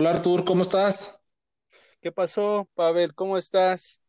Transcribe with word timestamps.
Hola 0.00 0.12
Artur, 0.12 0.46
¿cómo 0.46 0.62
estás? 0.62 1.20
¿Qué 2.00 2.10
pasó, 2.10 2.66
Pavel? 2.74 3.14
¿Cómo 3.14 3.36
estás? 3.36 4.00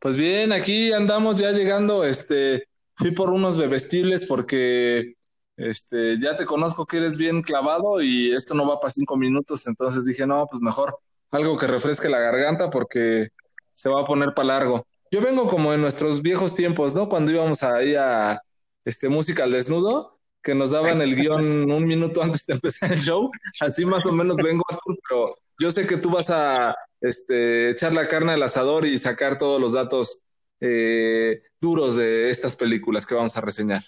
Pues 0.00 0.16
bien, 0.16 0.52
aquí 0.52 0.92
andamos 0.92 1.34
ya 1.34 1.50
llegando, 1.50 2.04
este, 2.04 2.68
fui 2.94 3.10
por 3.10 3.30
unos 3.30 3.56
bebestibles 3.56 4.24
porque, 4.24 5.14
este, 5.56 6.20
ya 6.20 6.36
te 6.36 6.46
conozco 6.46 6.86
que 6.86 6.98
eres 6.98 7.16
bien 7.18 7.42
clavado 7.42 8.00
y 8.00 8.32
esto 8.36 8.54
no 8.54 8.68
va 8.68 8.78
para 8.78 8.92
cinco 8.92 9.16
minutos, 9.16 9.66
entonces 9.66 10.04
dije, 10.04 10.28
no, 10.28 10.46
pues 10.48 10.62
mejor 10.62 10.96
algo 11.32 11.58
que 11.58 11.66
refresque 11.66 12.08
la 12.08 12.20
garganta 12.20 12.70
porque 12.70 13.30
se 13.74 13.88
va 13.88 14.02
a 14.02 14.06
poner 14.06 14.32
para 14.32 14.46
largo. 14.46 14.86
Yo 15.10 15.20
vengo 15.20 15.48
como 15.48 15.74
en 15.74 15.80
nuestros 15.80 16.22
viejos 16.22 16.54
tiempos, 16.54 16.94
¿no? 16.94 17.08
Cuando 17.08 17.32
íbamos 17.32 17.64
ahí 17.64 17.96
a, 17.96 18.40
este, 18.84 19.08
música 19.08 19.42
al 19.42 19.50
desnudo, 19.50 20.15
que 20.46 20.54
nos 20.54 20.70
daban 20.70 21.02
el 21.02 21.16
guion 21.16 21.40
un 21.72 21.84
minuto 21.84 22.22
antes 22.22 22.46
de 22.46 22.54
empezar 22.54 22.92
el 22.92 23.00
show, 23.00 23.28
así 23.58 23.84
más 23.84 24.06
o 24.06 24.12
menos 24.12 24.40
vengo, 24.40 24.62
Artur, 24.70 24.96
pero 25.08 25.36
yo 25.58 25.72
sé 25.72 25.88
que 25.88 25.96
tú 25.96 26.08
vas 26.08 26.30
a 26.30 26.72
este, 27.00 27.70
echar 27.70 27.92
la 27.92 28.06
carne 28.06 28.32
al 28.32 28.42
asador 28.44 28.86
y 28.86 28.96
sacar 28.96 29.38
todos 29.38 29.60
los 29.60 29.72
datos 29.72 30.22
eh, 30.60 31.42
duros 31.60 31.96
de 31.96 32.30
estas 32.30 32.54
películas 32.54 33.06
que 33.06 33.16
vamos 33.16 33.36
a 33.36 33.40
reseñar. 33.40 33.82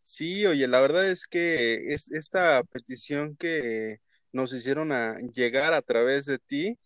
Sí, 0.00 0.46
oye, 0.46 0.68
la 0.68 0.80
verdad 0.80 1.08
es 1.08 1.26
que 1.26 1.92
es, 1.92 2.12
esta 2.12 2.62
petición 2.62 3.34
que 3.34 3.98
nos 4.30 4.52
hicieron 4.52 4.92
a 4.92 5.18
llegar 5.34 5.74
a 5.74 5.82
través 5.82 6.26
de 6.26 6.38
ti 6.38 6.78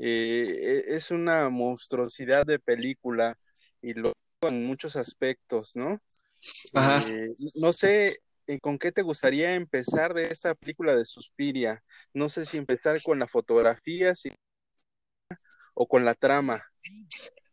eh, 0.00 0.84
e, 0.88 0.94
es 0.94 1.12
una 1.12 1.48
monstruosidad 1.48 2.44
de 2.44 2.58
película 2.58 3.38
y 3.80 3.92
lo 3.92 4.12
en 4.42 4.64
muchos 4.64 4.96
aspectos, 4.96 5.76
¿no? 5.76 6.00
Ajá. 6.74 7.00
Eh, 7.10 7.30
no 7.56 7.72
sé 7.72 8.12
eh, 8.46 8.58
con 8.60 8.78
qué 8.78 8.92
te 8.92 9.02
gustaría 9.02 9.54
empezar 9.54 10.14
de 10.14 10.28
esta 10.28 10.54
película 10.54 10.96
de 10.96 11.04
Suspiria. 11.04 11.82
No 12.12 12.28
sé 12.28 12.44
si 12.46 12.56
empezar 12.56 13.00
con 13.02 13.18
la 13.18 13.28
fotografía 13.28 14.14
si- 14.14 14.32
o 15.74 15.86
con 15.86 16.04
la 16.04 16.14
trama. 16.14 16.60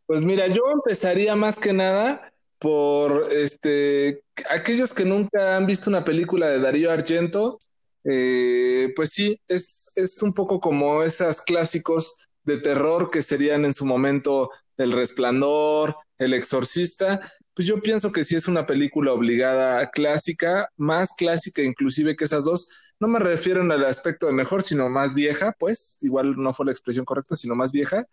Pues 0.06 0.24
mira, 0.24 0.46
yo 0.46 0.62
empezaría 0.72 1.36
más 1.36 1.58
que 1.58 1.72
nada 1.72 2.32
por 2.58 3.28
este 3.32 4.22
aquellos 4.50 4.92
que 4.94 5.04
nunca 5.04 5.56
han 5.56 5.66
visto 5.66 5.90
una 5.90 6.04
película 6.04 6.48
de 6.48 6.58
Darío 6.58 6.90
Argento, 6.90 7.60
eh, 8.04 8.92
pues 8.96 9.10
sí, 9.10 9.38
es, 9.48 9.92
es 9.96 10.22
un 10.22 10.32
poco 10.32 10.60
como 10.60 11.02
esos 11.02 11.42
clásicos 11.42 12.28
de 12.42 12.58
terror 12.58 13.10
que 13.10 13.22
serían 13.22 13.64
en 13.64 13.74
su 13.74 13.84
momento 13.84 14.50
El 14.76 14.92
Resplandor, 14.92 15.96
El 16.16 16.32
Exorcista. 16.34 17.20
Pues 17.58 17.66
yo 17.66 17.82
pienso 17.82 18.12
que 18.12 18.22
sí 18.22 18.36
es 18.36 18.46
una 18.46 18.66
película 18.66 19.10
obligada 19.10 19.90
clásica, 19.90 20.70
más 20.76 21.12
clásica 21.18 21.60
inclusive 21.60 22.14
que 22.14 22.22
esas 22.22 22.44
dos. 22.44 22.68
No 23.00 23.08
me 23.08 23.18
refiero 23.18 23.62
el 23.62 23.84
aspecto 23.84 24.26
de 24.28 24.32
mejor, 24.32 24.62
sino 24.62 24.88
más 24.88 25.12
vieja, 25.12 25.56
pues 25.58 25.98
igual 26.02 26.36
no 26.36 26.54
fue 26.54 26.66
la 26.66 26.70
expresión 26.70 27.04
correcta, 27.04 27.34
sino 27.34 27.56
más 27.56 27.72
vieja. 27.72 28.06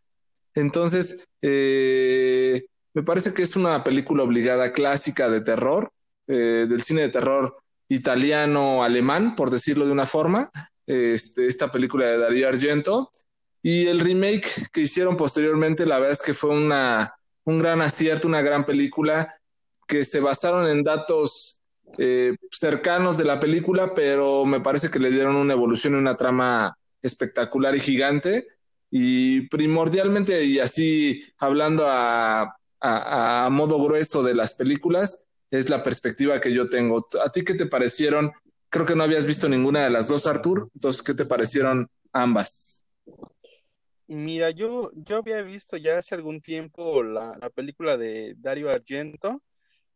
Entonces, 0.55 1.27
eh, 1.43 2.66
me 2.95 3.03
parece 3.03 3.35
que 3.35 3.43
es 3.43 3.55
una 3.55 3.83
película 3.83 4.23
obligada 4.23 4.73
clásica 4.73 5.29
de 5.29 5.41
terror, 5.41 5.91
eh, 6.25 6.66
del 6.67 6.81
cine 6.81 7.03
de 7.03 7.09
terror 7.09 7.55
italiano-alemán, 7.88 9.35
por 9.35 9.51
decirlo 9.51 9.85
de 9.85 9.91
una 9.91 10.07
forma, 10.07 10.49
este, 10.88 11.45
esta 11.45 11.69
película 11.69 12.07
de 12.07 12.17
Darío 12.17 12.47
Argento. 12.47 13.11
Y 13.61 13.85
el 13.85 13.99
remake 13.99 14.71
que 14.73 14.81
hicieron 14.81 15.16
posteriormente, 15.16 15.85
la 15.85 15.99
verdad 15.99 16.13
es 16.13 16.23
que 16.23 16.33
fue 16.33 16.49
una, 16.49 17.14
un 17.45 17.59
gran 17.59 17.81
acierto, 17.81 18.27
una 18.27 18.41
gran 18.41 18.65
película, 18.65 19.33
que 19.88 20.03
se 20.03 20.19
basaron 20.19 20.67
en 20.67 20.83
datos 20.83 21.61
eh, 21.97 22.35
cercanos 22.51 23.17
de 23.17 23.25
la 23.25 23.39
película, 23.39 23.93
pero 23.93 24.45
me 24.45 24.59
parece 24.59 24.89
que 24.89 24.99
le 24.99 25.11
dieron 25.11 25.35
una 25.35 25.53
evolución 25.53 25.93
y 25.93 25.97
una 25.97 26.16
trama 26.16 26.77
espectacular 27.01 27.75
y 27.75 27.79
gigante 27.79 28.47
y 28.97 29.41
primordialmente, 29.50 30.45
y 30.45 30.59
así 30.59 31.22
hablando 31.38 31.85
a, 31.85 32.44
a, 32.79 33.45
a, 33.45 33.50
modo 33.50 33.84
grueso 33.84 34.23
de 34.23 34.34
las 34.34 34.53
películas, 34.53 35.28
es 35.51 35.69
la 35.69 35.84
perspectiva 35.84 36.39
que 36.39 36.53
yo 36.53 36.69
tengo. 36.69 37.03
¿A 37.22 37.29
ti 37.29 37.44
qué 37.44 37.55
te 37.55 37.66
parecieron? 37.66 38.31
Creo 38.69 38.85
que 38.85 38.95
no 38.95 39.03
habías 39.03 39.25
visto 39.25 39.50
ninguna 39.50 39.84
de 39.84 39.89
las 39.89 40.07
dos, 40.07 40.28
Artur. 40.28 40.69
Entonces, 40.75 41.03
¿qué 41.03 41.13
te 41.13 41.25
parecieron 41.25 41.89
ambas? 42.13 42.84
Mira, 44.07 44.51
yo, 44.51 44.91
yo 44.93 45.17
había 45.17 45.41
visto 45.41 45.77
ya 45.77 45.97
hace 45.97 46.13
algún 46.16 46.41
tiempo 46.41 47.01
la, 47.01 47.38
la 47.41 47.49
película 47.49 47.97
de 47.97 48.35
Dario 48.38 48.69
Argento. 48.69 49.41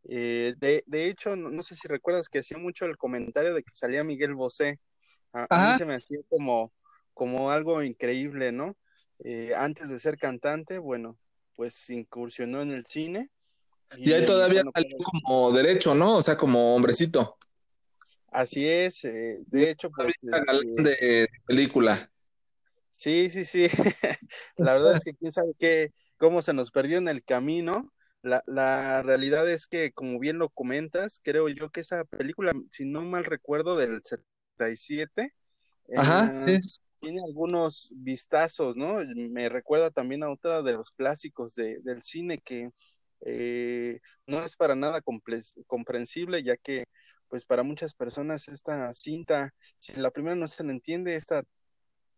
Eh, 0.03 0.55
de, 0.57 0.83
de, 0.87 1.07
hecho, 1.07 1.35
no, 1.35 1.49
no, 1.49 1.61
sé 1.61 1.75
si 1.75 1.87
recuerdas 1.87 2.29
que 2.29 2.39
hacía 2.39 2.57
mucho 2.57 2.85
el 2.85 2.97
comentario 2.97 3.53
de 3.53 3.61
que 3.61 3.71
salía 3.73 4.03
Miguel 4.03 4.33
Bosé. 4.33 4.79
A, 5.33 5.45
a 5.49 5.71
mí 5.71 5.77
se 5.77 5.85
me 5.85 5.93
hacía 5.93 6.17
como, 6.27 6.73
como 7.13 7.51
algo 7.51 7.83
increíble, 7.83 8.51
¿no? 8.51 8.75
Eh, 9.23 9.53
antes 9.55 9.89
de 9.89 9.99
ser 9.99 10.17
cantante, 10.17 10.79
bueno, 10.79 11.17
pues 11.55 11.89
incursionó 11.89 12.61
en 12.61 12.71
el 12.71 12.85
cine. 12.85 13.29
Y, 13.97 14.09
y 14.09 14.13
ahí 14.13 14.25
todavía 14.25 14.61
bueno, 14.61 14.71
salió 14.73 14.97
como 14.97 15.51
derecho, 15.51 15.93
¿no? 15.93 16.17
O 16.17 16.21
sea, 16.21 16.37
como 16.37 16.75
hombrecito. 16.75 17.37
Así 18.31 18.67
es, 18.67 19.03
eh, 19.05 19.39
de 19.47 19.71
hecho, 19.71 19.91
pues. 19.91 20.15
Este... 20.23 20.83
de 20.83 21.27
película. 21.45 22.09
Sí, 22.99 23.29
sí, 23.29 23.45
sí. 23.45 23.67
la 24.57 24.73
verdad 24.73 24.97
es 24.97 25.03
que 25.03 25.13
quién 25.13 25.31
sabe 25.31 25.53
qué, 25.57 25.93
cómo 26.17 26.41
se 26.41 26.53
nos 26.53 26.71
perdió 26.71 26.97
en 26.97 27.07
el 27.07 27.23
camino. 27.23 27.91
La, 28.21 28.43
la 28.45 29.01
realidad 29.01 29.49
es 29.49 29.67
que, 29.67 29.91
como 29.91 30.19
bien 30.19 30.37
lo 30.37 30.49
comentas, 30.49 31.21
creo 31.23 31.47
yo 31.47 31.69
que 31.69 31.79
esa 31.79 32.03
película, 32.03 32.51
si 32.69 32.85
no 32.85 33.01
mal 33.01 33.23
recuerdo, 33.23 33.77
del 33.77 34.01
77. 34.03 35.33
Ajá, 35.95 36.25
eh, 36.35 36.59
sí 36.61 36.79
tiene 36.99 37.21
algunos 37.25 37.93
vistazos, 37.97 38.75
¿no? 38.75 38.99
Me 39.15 39.49
recuerda 39.49 39.89
también 39.91 40.23
a 40.23 40.31
otra 40.31 40.61
de 40.61 40.73
los 40.73 40.91
clásicos 40.91 41.55
de, 41.55 41.79
del 41.81 42.01
cine 42.01 42.39
que 42.39 42.71
eh, 43.21 43.99
no 44.25 44.43
es 44.43 44.55
para 44.55 44.75
nada 44.75 45.01
comprensible, 45.67 46.43
ya 46.43 46.57
que, 46.57 46.85
pues, 47.27 47.45
para 47.45 47.63
muchas 47.63 47.93
personas 47.93 48.47
esta 48.49 48.93
cinta, 48.93 49.53
si 49.75 49.99
la 49.99 50.11
primera 50.11 50.35
no 50.35 50.47
se 50.47 50.63
le 50.63 50.71
entiende, 50.71 51.15
esta 51.15 51.43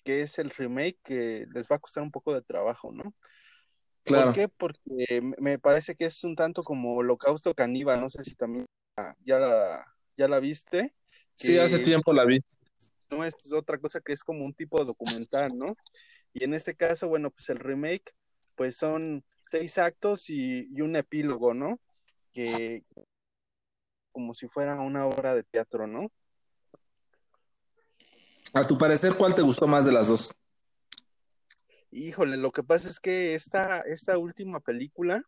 que 0.04 0.22
es 0.22 0.40
el 0.40 0.50
remake, 0.50 1.00
que 1.04 1.46
les 1.54 1.72
va 1.72 1.78
a 1.78 1.80
costar 1.80 2.04
un 2.04 2.12
poco 2.12 2.34
de 2.34 2.42
trabajo, 2.42 2.92
¿no? 2.92 3.14
Claro. 4.04 4.26
¿Por 4.26 4.34
qué? 4.34 4.48
Porque 4.48 5.22
me 5.38 5.60
parece 5.60 5.96
que 5.96 6.06
es 6.06 6.24
un 6.24 6.36
tanto 6.36 6.64
como 6.64 6.96
Holocausto 6.96 7.54
Caníbal, 7.54 8.02
no 8.02 8.10
sé 8.10 8.24
si 8.24 8.36
también 8.36 8.66
ya 9.26 9.40
la, 9.40 9.86
ya 10.16 10.28
la 10.28 10.40
viste. 10.40 10.94
Sí, 11.36 11.58
hace 11.58 11.80
tiempo 11.80 12.14
la 12.14 12.26
vi 12.26 12.40
no 13.12 13.26
es 13.26 13.36
otra 13.54 13.78
cosa 13.78 14.00
que 14.00 14.14
es 14.14 14.24
como 14.24 14.46
un 14.46 14.54
tipo 14.54 14.80
de 14.80 14.86
documental, 14.86 15.52
¿no? 15.56 15.76
Y 16.34 16.46
en 16.46 16.54
este 16.54 16.76
caso, 16.76 17.08
bueno, 17.10 17.30
pues 17.30 17.50
el 17.50 17.60
remake, 17.60 18.14
pues 18.56 18.78
son 18.78 19.24
seis 19.42 19.78
actos 19.78 20.30
y, 20.30 20.68
y 20.74 20.82
un 20.82 20.96
epílogo, 20.96 21.54
¿no? 21.54 21.80
Que 22.32 22.84
como 24.12 24.34
si 24.34 24.48
fuera 24.48 24.80
una 24.80 25.06
obra 25.06 25.36
de 25.36 25.44
teatro, 25.44 25.88
¿no? 25.88 26.12
A 28.54 28.68
tu 28.68 28.78
parecer, 28.78 29.16
¿cuál 29.16 29.34
te 29.34 29.42
gustó 29.42 29.66
más 29.66 29.86
de 29.86 29.94
las 29.94 30.10
dos? 30.10 30.34
Híjole, 31.90 32.36
lo 32.36 32.52
que 32.52 32.64
pasa 32.64 32.90
es 32.90 33.00
que 33.00 33.34
esta, 33.34 33.82
esta 33.82 34.18
última 34.18 34.60
película 34.60 35.22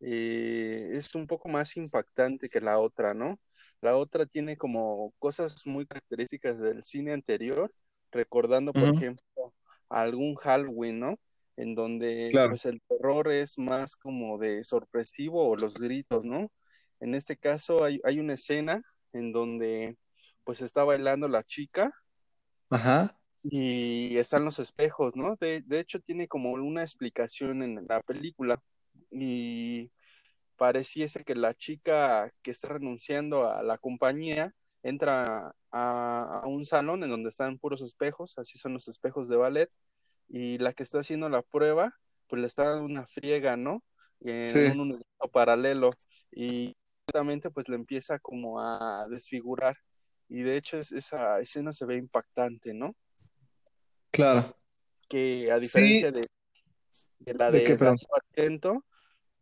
eh, 0.00 0.90
es 0.92 1.14
un 1.14 1.26
poco 1.26 1.48
más 1.48 1.76
impactante 1.78 2.48
que 2.50 2.60
la 2.60 2.78
otra, 2.78 3.14
¿no? 3.14 3.38
La 3.80 3.96
otra 3.96 4.26
tiene 4.26 4.56
como 4.56 5.14
cosas 5.18 5.66
muy 5.66 5.86
características 5.86 6.60
del 6.60 6.84
cine 6.84 7.14
anterior, 7.14 7.72
recordando, 8.10 8.72
por 8.72 8.82
uh 8.82 8.86
-huh. 8.86 8.96
ejemplo, 8.96 9.54
algún 9.88 10.34
Halloween, 10.34 11.00
¿no? 11.00 11.18
En 11.56 11.74
donde 11.74 12.28
claro. 12.32 12.50
pues 12.50 12.66
el 12.66 12.82
terror 12.86 13.32
es 13.32 13.58
más 13.58 13.96
como 13.96 14.38
de 14.38 14.62
sorpresivo 14.62 15.48
o 15.48 15.56
los 15.56 15.74
gritos, 15.74 16.24
¿no? 16.24 16.50
En 17.00 17.14
este 17.14 17.36
caso 17.36 17.82
hay, 17.82 17.98
hay 18.04 18.20
una 18.20 18.34
escena 18.34 18.82
en 19.12 19.32
donde 19.32 19.96
pues 20.44 20.60
está 20.60 20.84
bailando 20.84 21.28
la 21.28 21.42
chica 21.42 21.92
Ajá. 22.72 23.16
y 23.42 24.16
están 24.18 24.44
los 24.44 24.58
espejos, 24.58 25.14
¿no? 25.16 25.36
De, 25.40 25.62
de 25.66 25.80
hecho 25.80 26.00
tiene 26.00 26.28
como 26.28 26.52
una 26.52 26.82
explicación 26.82 27.62
en 27.62 27.86
la 27.88 28.00
película 28.00 28.60
y 29.10 29.90
pareciese 30.56 31.24
que 31.24 31.34
la 31.34 31.54
chica 31.54 32.32
que 32.42 32.52
está 32.52 32.68
renunciando 32.68 33.50
a 33.50 33.62
la 33.62 33.78
compañía 33.78 34.54
entra 34.82 35.54
a, 35.70 36.40
a, 36.42 36.46
un 36.46 36.64
salón 36.66 37.02
en 37.04 37.10
donde 37.10 37.30
están 37.30 37.58
puros 37.58 37.82
espejos, 37.82 38.38
así 38.38 38.58
son 38.58 38.72
los 38.74 38.88
espejos 38.88 39.28
de 39.28 39.36
ballet, 39.36 39.70
y 40.28 40.58
la 40.58 40.72
que 40.72 40.82
está 40.82 41.00
haciendo 41.00 41.28
la 41.28 41.42
prueba, 41.42 41.92
pues 42.28 42.40
le 42.40 42.46
está 42.46 42.64
dando 42.68 42.84
una 42.84 43.06
friega, 43.06 43.56
¿no? 43.56 43.82
En 44.20 44.46
sí. 44.46 44.58
un 44.58 44.80
universo 44.80 45.30
paralelo, 45.32 45.90
y 46.30 46.76
realmente 47.06 47.50
pues 47.50 47.68
le 47.68 47.76
empieza 47.76 48.18
como 48.18 48.60
a 48.60 49.06
desfigurar, 49.08 49.76
y 50.32 50.42
de 50.42 50.56
hecho 50.56 50.78
es, 50.78 50.92
esa 50.92 51.40
escena 51.40 51.72
se 51.72 51.86
ve 51.86 51.96
impactante, 51.96 52.74
¿no? 52.74 52.94
Claro. 54.10 54.56
Que 55.08 55.50
a 55.50 55.58
diferencia 55.58 56.08
sí. 56.08 56.14
de, 56.14 56.22
de, 57.20 57.34
la 57.38 57.50
de, 57.50 57.60
de, 57.60 57.96
Argento, 58.30 58.84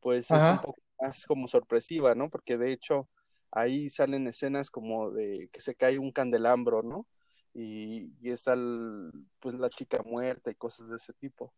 pues 0.01 0.31
Ajá. 0.31 0.47
es 0.47 0.53
un 0.53 0.61
poco 0.61 0.83
más 1.01 1.27
como 1.27 1.49
sorpresiva, 1.49 2.15
¿no? 2.15 2.29
Porque 2.29 2.59
de 2.59 2.73
hecho 2.73 3.09
ahí 3.51 3.89
salen 3.91 4.27
escenas 4.27 4.71
como 4.71 5.11
de 5.11 5.49
que 5.53 5.61
se 5.61 5.75
cae 5.75 5.99
un 5.99 6.13
candelabro, 6.13 6.83
¿no? 6.83 7.07
y, 7.55 8.31
está 8.31 8.55
pues 9.41 9.55
la 9.57 9.69
chica 9.69 10.03
muerta 10.05 10.51
y 10.51 10.55
cosas 10.55 10.89
de 10.89 10.97
ese 10.97 11.13
tipo. 11.15 11.53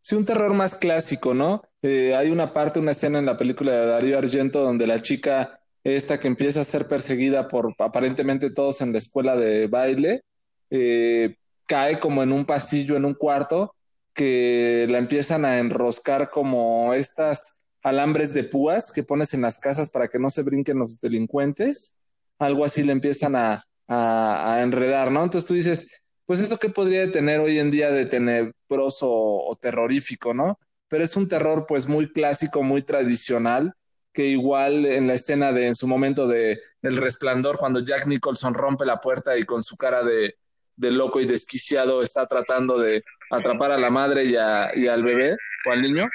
Sí, 0.00 0.16
un 0.16 0.24
terror 0.24 0.52
más 0.52 0.74
clásico, 0.74 1.32
¿no? 1.32 1.62
Eh, 1.80 2.14
hay 2.14 2.30
una 2.30 2.52
parte, 2.52 2.80
una 2.80 2.90
escena 2.90 3.18
en 3.18 3.26
la 3.26 3.36
película 3.36 3.72
de 3.72 3.86
Darío 3.86 4.18
Argento 4.18 4.60
donde 4.60 4.86
la 4.86 5.00
chica 5.00 5.60
esta 5.84 6.20
que 6.20 6.28
empieza 6.28 6.60
a 6.60 6.64
ser 6.64 6.86
perseguida 6.88 7.48
por 7.48 7.74
aparentemente 7.78 8.50
todos 8.50 8.80
en 8.80 8.92
la 8.92 8.98
escuela 8.98 9.36
de 9.36 9.66
baile, 9.66 10.22
eh, 10.70 11.36
cae 11.66 11.98
como 11.98 12.22
en 12.22 12.32
un 12.32 12.44
pasillo, 12.44 12.96
en 12.96 13.04
un 13.04 13.14
cuarto, 13.14 13.74
que 14.14 14.86
la 14.88 14.98
empiezan 14.98 15.44
a 15.44 15.58
enroscar 15.58 16.30
como 16.30 16.94
estas 16.94 17.66
alambres 17.82 18.34
de 18.34 18.44
púas 18.44 18.92
que 18.92 19.02
pones 19.02 19.34
en 19.34 19.40
las 19.40 19.58
casas 19.58 19.90
para 19.90 20.08
que 20.08 20.18
no 20.18 20.30
se 20.30 20.42
brinquen 20.42 20.78
los 20.78 21.00
delincuentes. 21.00 21.96
Algo 22.38 22.64
así 22.64 22.82
le 22.82 22.92
empiezan 22.92 23.36
a, 23.36 23.64
a, 23.88 24.60
enredar, 24.62 25.10
¿no? 25.10 25.24
Entonces 25.24 25.48
tú 25.48 25.54
dices, 25.54 26.02
pues 26.26 26.40
eso 26.40 26.58
qué 26.58 26.68
podría 26.68 27.10
tener 27.10 27.40
hoy 27.40 27.58
en 27.58 27.70
día 27.70 27.90
de 27.90 28.06
tenebroso 28.06 29.10
o 29.10 29.54
terrorífico, 29.60 30.34
¿no? 30.34 30.58
Pero 30.88 31.04
es 31.04 31.16
un 31.16 31.28
terror 31.28 31.66
pues 31.66 31.88
muy 31.88 32.12
clásico, 32.12 32.62
muy 32.62 32.82
tradicional, 32.82 33.74
que 34.12 34.26
igual 34.26 34.86
en 34.86 35.06
la 35.06 35.14
escena 35.14 35.52
de 35.52 35.68
en 35.68 35.76
su 35.76 35.86
momento 35.86 36.26
de 36.26 36.60
El 36.82 36.96
Resplandor, 36.96 37.58
cuando 37.58 37.80
Jack 37.80 38.06
Nicholson 38.06 38.54
rompe 38.54 38.84
la 38.84 39.00
puerta 39.00 39.38
y 39.38 39.44
con 39.44 39.62
su 39.62 39.76
cara 39.76 40.02
de, 40.02 40.36
de 40.76 40.90
loco 40.92 41.20
y 41.20 41.26
desquiciado 41.26 42.02
está 42.02 42.26
tratando 42.26 42.78
de 42.78 43.04
atrapar 43.30 43.72
a 43.72 43.78
la 43.78 43.90
madre 43.90 44.24
y, 44.24 44.32
y 44.32 44.88
al 44.88 45.02
bebé 45.02 45.36
o 45.66 45.72
al 45.72 45.82
niño. 45.82 46.08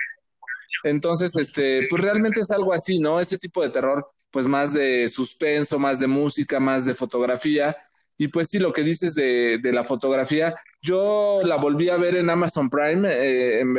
Entonces, 0.83 1.35
este, 1.35 1.88
pues 1.89 2.01
realmente 2.01 2.41
es 2.41 2.51
algo 2.51 2.73
así, 2.73 2.99
¿no? 2.99 3.19
Ese 3.19 3.38
tipo 3.38 3.61
de 3.63 3.69
terror, 3.69 4.05
pues 4.31 4.47
más 4.47 4.73
de 4.73 5.07
suspenso, 5.07 5.79
más 5.79 5.99
de 5.99 6.07
música, 6.07 6.59
más 6.59 6.85
de 6.85 6.94
fotografía. 6.94 7.75
Y 8.19 8.29
pues 8.29 8.49
sí, 8.49 8.59
lo 8.59 8.73
que 8.73 8.83
dices 8.83 9.13
de, 9.15 9.59
de 9.61 9.73
la 9.73 9.83
fotografía, 9.83 10.55
yo 10.81 11.41
la 11.44 11.57
volví 11.57 11.89
a 11.89 11.97
ver 11.97 12.15
en 12.15 12.29
Amazon 12.29 12.69
Prime, 12.69 13.07
eh, 13.11 13.59
en 13.59 13.75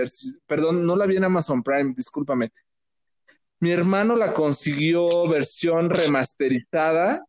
perdón, 0.46 0.86
no 0.86 0.96
la 0.96 1.06
vi 1.06 1.16
en 1.16 1.24
Amazon 1.24 1.62
Prime, 1.62 1.92
discúlpame, 1.96 2.50
mi 3.60 3.70
hermano 3.70 4.16
la 4.16 4.32
consiguió 4.32 5.28
versión 5.28 5.90
remasterizada, 5.90 7.24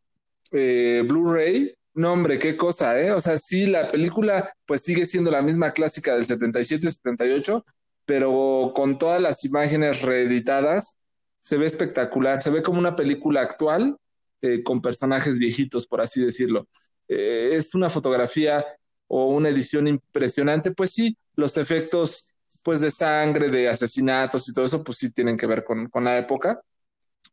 eh, 0.51 1.03
Blu-ray. 1.07 1.73
No, 1.95 2.13
hombre, 2.13 2.39
qué 2.39 2.55
cosa, 2.55 2.99
¿eh? 3.01 3.11
O 3.11 3.19
sea, 3.19 3.37
sí, 3.37 3.65
la 3.65 3.91
película 3.91 4.53
pues 4.65 4.81
sigue 4.81 5.05
siendo 5.05 5.31
la 5.31 5.41
misma 5.41 5.71
clásica 5.71 6.15
del 6.15 6.25
77-78, 6.25 7.63
pero 8.05 8.71
con 8.75 8.97
todas 8.97 9.21
las 9.21 9.43
imágenes 9.43 10.03
reeditadas, 10.03 10.97
se 11.39 11.57
ve 11.57 11.65
espectacular, 11.65 12.43
se 12.43 12.51
ve 12.51 12.63
como 12.63 12.79
una 12.79 12.95
película 12.95 13.41
actual 13.41 13.97
eh, 14.41 14.63
con 14.63 14.81
personajes 14.81 15.37
viejitos, 15.37 15.87
por 15.87 16.01
así 16.01 16.21
decirlo. 16.21 16.67
Eh, 17.07 17.51
es 17.53 17.73
una 17.73 17.89
fotografía 17.89 18.63
o 19.07 19.25
una 19.25 19.49
edición 19.49 19.87
impresionante, 19.87 20.71
pues 20.71 20.91
sí, 20.91 21.17
los 21.35 21.57
efectos 21.57 22.35
pues 22.69 22.81
de 22.81 22.92
sangre, 22.92 23.50
de 23.50 23.68
asesinatos 23.68 24.48
y 24.48 24.54
todo 24.54 24.63
eso, 24.63 24.83
pues 24.83 25.00
sí 25.00 25.12
tienen 25.12 25.36
que 25.36 25.48
ver 25.48 25.63
con, 25.63 25.89
la 26.04 26.19
época. 26.19 26.62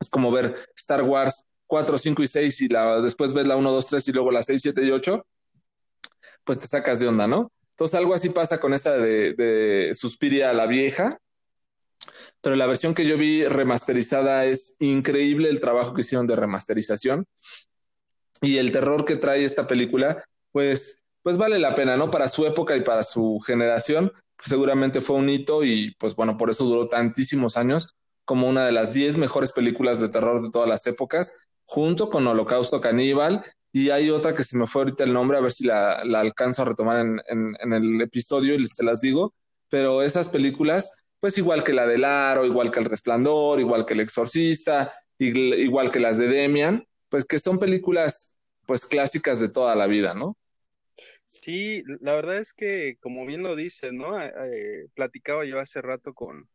Es 0.00 0.09
como 0.09 0.31
ver 0.31 0.56
Star 0.75 1.03
Wars 1.03 1.44
4, 1.67 1.99
5 1.99 2.23
y 2.23 2.27
6 2.27 2.62
y 2.62 2.69
la, 2.69 3.03
después 3.03 3.35
ves 3.35 3.47
la 3.47 3.55
1, 3.55 3.71
2, 3.71 3.87
3 3.87 4.09
y 4.09 4.12
luego 4.12 4.31
la 4.31 4.43
6, 4.43 4.62
7 4.62 4.83
y 4.83 4.91
8, 4.91 5.27
pues 6.43 6.59
te 6.59 6.67
sacas 6.67 7.00
de 7.00 7.09
onda, 7.09 7.27
¿no? 7.27 7.53
Entonces 7.73 7.97
algo 7.97 8.15
así 8.15 8.31
pasa 8.31 8.59
con 8.59 8.73
esta 8.73 8.97
de, 8.97 9.35
de 9.35 9.91
Suspiria 9.93 10.55
la 10.55 10.67
vieja, 10.67 11.19
pero 12.41 12.56
la 12.56 12.65
versión 12.65 12.94
que 12.94 13.06
yo 13.06 13.19
vi 13.19 13.44
remasterizada 13.44 14.47
es 14.47 14.77
increíble 14.79 15.50
el 15.50 15.61
trabajo 15.61 15.93
que 15.93 16.00
hicieron 16.00 16.27
de 16.27 16.37
remasterización 16.37 17.27
y 18.41 18.56
el 18.56 18.73
terror 18.73 19.05
que 19.05 19.17
trae 19.17 19.44
esta 19.44 19.67
película, 19.67 20.25
pues, 20.50 21.05
pues 21.23 21.37
vale 21.37 21.59
la 21.59 21.75
pena, 21.75 21.99
¿no? 21.99 22.11
Para 22.11 22.27
su 22.27 22.47
época 22.47 22.75
y 22.75 22.81
para 22.81 23.03
su 23.03 23.39
generación, 23.41 24.11
seguramente 24.43 25.00
fue 25.00 25.17
un 25.17 25.29
hito 25.29 25.65
y 25.65 25.94
pues 25.99 26.15
bueno, 26.15 26.37
por 26.37 26.50
eso 26.50 26.65
duró 26.65 26.87
tantísimos 26.87 27.56
años 27.56 27.97
como 28.25 28.49
una 28.49 28.67
de 28.67 28.73
las 28.73 28.93
10 28.93 29.17
mejores 29.19 29.53
películas 29.53 30.00
de 30.00 30.09
terror 30.09 30.43
de 30.43 30.50
todas 30.50 30.69
las 30.69 30.87
épocas, 30.87 31.33
junto 31.65 32.11
con 32.11 32.27
Holocausto 32.27 32.81
Caníbal. 32.81 33.44
Y 33.73 33.91
hay 33.91 34.11
otra 34.11 34.35
que 34.35 34.43
se 34.43 34.59
me 34.59 34.67
fue 34.67 34.83
ahorita 34.83 35.05
el 35.05 35.12
nombre, 35.12 35.38
a 35.38 35.41
ver 35.41 35.53
si 35.53 35.65
la, 35.65 35.93
alcanzo 35.93 36.62
a 36.62 36.65
retomar 36.65 36.99
en, 36.99 37.21
en, 37.29 37.73
el 37.73 38.00
episodio 38.00 38.55
y 38.56 38.67
se 38.67 38.85
las 38.85 39.00
digo. 39.00 39.33
Pero 39.69 40.03
esas 40.03 40.29
películas, 40.29 41.05
pues 41.21 41.39
igual 41.39 41.62
que 41.62 41.73
la 41.73 41.87
del 41.87 42.05
Aro, 42.05 42.44
igual 42.47 42.71
que 42.71 42.81
El 42.81 42.87
Resplandor, 42.87 43.61
igual 43.61 43.85
que 43.85 43.94
El 43.94 44.00
Exorcista, 44.00 44.93
igual 45.19 45.91
que 45.91 46.00
las 46.00 46.19
de 46.19 46.29
Demian, 46.29 46.85
pues 47.09 47.25
que 47.25 47.39
son 47.39 47.59
películas 47.59 48.39
pues 48.67 48.87
clásicas 48.87 49.39
de 49.41 49.49
toda 49.49 49.75
la 49.77 49.87
vida, 49.87 50.15
¿no? 50.15 50.37
Sí, 51.26 51.82
la 52.00 52.14
verdad 52.14 52.38
es 52.38 52.52
que, 52.52 52.96
como 53.00 53.26
bien 53.26 53.43
lo 53.43 53.56
dices, 53.56 53.93
¿no? 53.93 54.20
Eh, 54.23 54.88
platicaba 54.94 55.44
yo 55.44 55.58
hace 55.58 55.82
rato 55.82 56.14
con, 56.14 56.49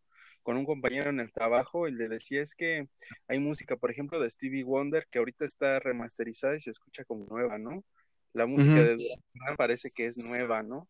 con 0.43 0.55
un 0.57 0.65
compañero 0.65 1.09
en 1.09 1.19
el 1.19 1.33
trabajo 1.33 1.89
y 1.89 1.91
le 1.91 2.07
decía 2.07 2.41
es 2.41 2.55
que 2.55 2.87
hay 3.27 3.39
música, 3.39 3.75
por 3.75 3.91
ejemplo, 3.91 4.19
de 4.19 4.29
Stevie 4.29 4.63
Wonder 4.63 5.07
que 5.11 5.19
ahorita 5.19 5.43
está 5.45 5.79
remasterizada 5.79 6.55
y 6.55 6.61
se 6.61 6.71
escucha 6.71 7.03
como 7.03 7.25
nueva, 7.25 7.57
¿no? 7.57 7.83
La 8.33 8.45
música 8.45 8.81
de 8.81 8.95
Duran 8.95 9.57
parece 9.57 9.89
que 9.93 10.05
es 10.07 10.17
nueva, 10.33 10.63
¿no? 10.63 10.87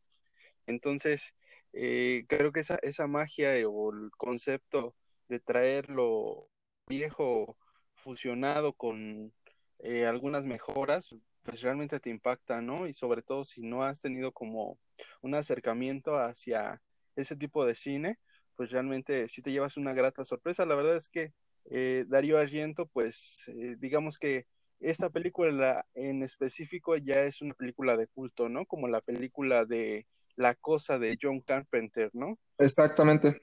Entonces, 0.67 1.35
eh, 1.73 2.25
creo 2.27 2.51
que 2.51 2.59
esa, 2.59 2.77
esa 2.83 3.07
magia 3.07 3.53
o 3.67 3.91
el 3.93 4.11
concepto 4.11 4.95
de 5.27 5.39
traer 5.39 5.89
lo 5.89 6.49
viejo 6.87 7.57
fusionado 7.95 8.73
con 8.73 9.33
eh, 9.79 10.05
algunas 10.05 10.45
mejoras, 10.45 11.15
pues 11.43 11.61
realmente 11.61 11.99
te 11.99 12.09
impacta, 12.09 12.61
¿no? 12.61 12.87
Y 12.87 12.93
sobre 12.93 13.21
todo 13.21 13.45
si 13.45 13.61
no 13.61 13.83
has 13.83 14.01
tenido 14.01 14.31
como 14.31 14.79
un 15.21 15.35
acercamiento 15.35 16.17
hacia 16.17 16.81
ese 17.15 17.35
tipo 17.35 17.65
de 17.65 17.75
cine, 17.75 18.19
pues 18.55 18.71
realmente 18.71 19.27
sí 19.27 19.41
te 19.41 19.51
llevas 19.51 19.77
una 19.77 19.93
grata 19.93 20.23
sorpresa. 20.23 20.65
La 20.65 20.75
verdad 20.75 20.95
es 20.95 21.07
que 21.07 21.33
eh, 21.65 22.05
Darío 22.07 22.37
Argento, 22.37 22.85
pues 22.87 23.45
eh, 23.47 23.75
digamos 23.79 24.17
que 24.17 24.45
esta 24.79 25.09
película 25.09 25.85
en 25.93 26.23
específico 26.23 26.95
ya 26.97 27.23
es 27.23 27.41
una 27.41 27.53
película 27.53 27.97
de 27.97 28.07
culto, 28.07 28.49
¿no? 28.49 28.65
Como 28.65 28.87
la 28.87 28.99
película 28.99 29.65
de 29.65 30.07
La 30.35 30.55
Cosa 30.55 30.97
de 30.97 31.17
John 31.21 31.41
Carpenter, 31.41 32.09
¿no? 32.13 32.39
Exactamente. 32.57 33.41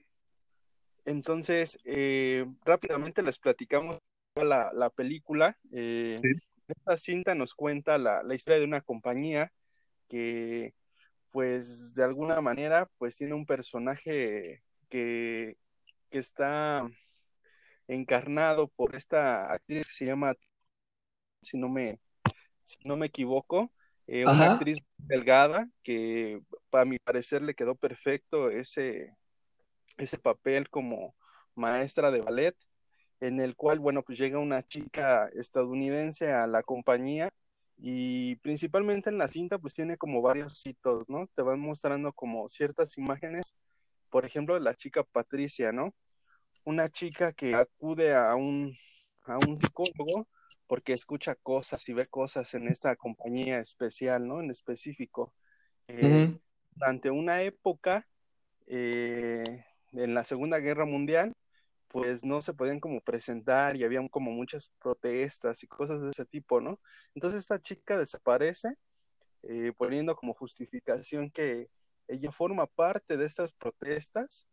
Entonces, 1.04 1.78
eh, 1.84 2.44
rápidamente 2.64 3.22
les 3.22 3.38
platicamos 3.38 3.98
la, 4.34 4.70
la 4.72 4.90
película. 4.90 5.56
Sí 5.70 6.16
esta 6.68 6.96
cinta 6.96 7.34
nos 7.34 7.54
cuenta 7.54 7.98
la, 7.98 8.22
historia 8.34 8.58
de 8.58 8.64
una 8.64 8.80
compañía 8.82 9.52
que, 10.08 10.74
pues, 11.30 11.94
de 11.94 12.04
alguna 12.04 12.40
manera, 12.40 12.88
pues 12.98 13.16
tiene 13.16 13.34
un 13.34 13.46
personaje 13.46 14.62
que, 14.88 15.56
está 16.10 16.88
encarnado 17.86 18.68
por 18.68 18.96
esta 18.96 19.52
actriz 19.52 19.86
que 19.86 19.92
se 19.92 20.06
llama, 20.06 20.34
si 21.42 21.58
no 21.58 21.68
me, 21.68 22.00
si 22.64 22.78
no 22.86 22.96
me 22.96 23.06
equivoco, 23.06 23.70
eh, 24.06 24.24
una 24.24 24.52
actriz 24.54 24.78
delgada 24.96 25.68
que, 25.82 26.40
para 26.70 26.86
mi 26.86 26.98
parecer, 26.98 27.42
le 27.42 27.54
quedó 27.54 27.74
perfecto 27.74 28.50
ese, 28.50 29.14
ese 29.98 30.18
papel 30.18 30.70
como 30.70 31.14
maestra 31.54 32.10
de 32.10 32.22
ballet 32.22 32.56
en 33.20 33.40
el 33.40 33.56
cual, 33.56 33.80
bueno, 33.80 34.02
pues 34.02 34.18
llega 34.18 34.38
una 34.38 34.62
chica 34.62 35.28
estadounidense 35.34 36.32
a 36.32 36.46
la 36.46 36.62
compañía 36.62 37.30
y 37.76 38.36
principalmente 38.36 39.10
en 39.10 39.18
la 39.18 39.28
cinta 39.28 39.58
pues 39.58 39.74
tiene 39.74 39.96
como 39.96 40.22
varios 40.22 40.64
hitos, 40.66 41.08
¿no? 41.08 41.28
Te 41.34 41.42
van 41.42 41.60
mostrando 41.60 42.12
como 42.12 42.48
ciertas 42.48 42.98
imágenes, 42.98 43.54
por 44.10 44.24
ejemplo, 44.24 44.54
de 44.54 44.60
la 44.60 44.74
chica 44.74 45.04
Patricia, 45.04 45.72
¿no? 45.72 45.94
Una 46.64 46.88
chica 46.88 47.32
que 47.32 47.54
acude 47.54 48.14
a 48.14 48.34
un, 48.34 48.76
a 49.24 49.38
un 49.46 49.58
psicólogo 49.60 50.26
porque 50.66 50.92
escucha 50.92 51.34
cosas 51.34 51.88
y 51.88 51.92
ve 51.92 52.06
cosas 52.10 52.52
en 52.54 52.68
esta 52.68 52.94
compañía 52.96 53.58
especial, 53.58 54.26
¿no? 54.26 54.40
En 54.40 54.50
específico. 54.50 55.32
Eh, 55.88 56.36
durante 56.74 57.10
una 57.10 57.42
época, 57.42 58.06
eh, 58.66 59.64
en 59.92 60.14
la 60.14 60.24
Segunda 60.24 60.58
Guerra 60.58 60.84
Mundial, 60.84 61.34
pues 61.88 62.24
no 62.24 62.42
se 62.42 62.54
podían 62.54 62.80
como 62.80 63.00
presentar 63.00 63.76
y 63.76 63.84
habían 63.84 64.08
como 64.08 64.30
muchas 64.30 64.70
protestas 64.78 65.62
y 65.62 65.66
cosas 65.66 66.02
de 66.02 66.10
ese 66.10 66.26
tipo, 66.26 66.60
¿no? 66.60 66.78
Entonces 67.14 67.40
esta 67.40 67.60
chica 67.60 67.98
desaparece 67.98 68.74
eh, 69.42 69.72
poniendo 69.76 70.14
como 70.14 70.34
justificación 70.34 71.30
que 71.30 71.68
ella 72.08 72.30
forma 72.32 72.66
parte 72.66 73.16
de 73.16 73.24
estas 73.24 73.52
protestas 73.52 74.46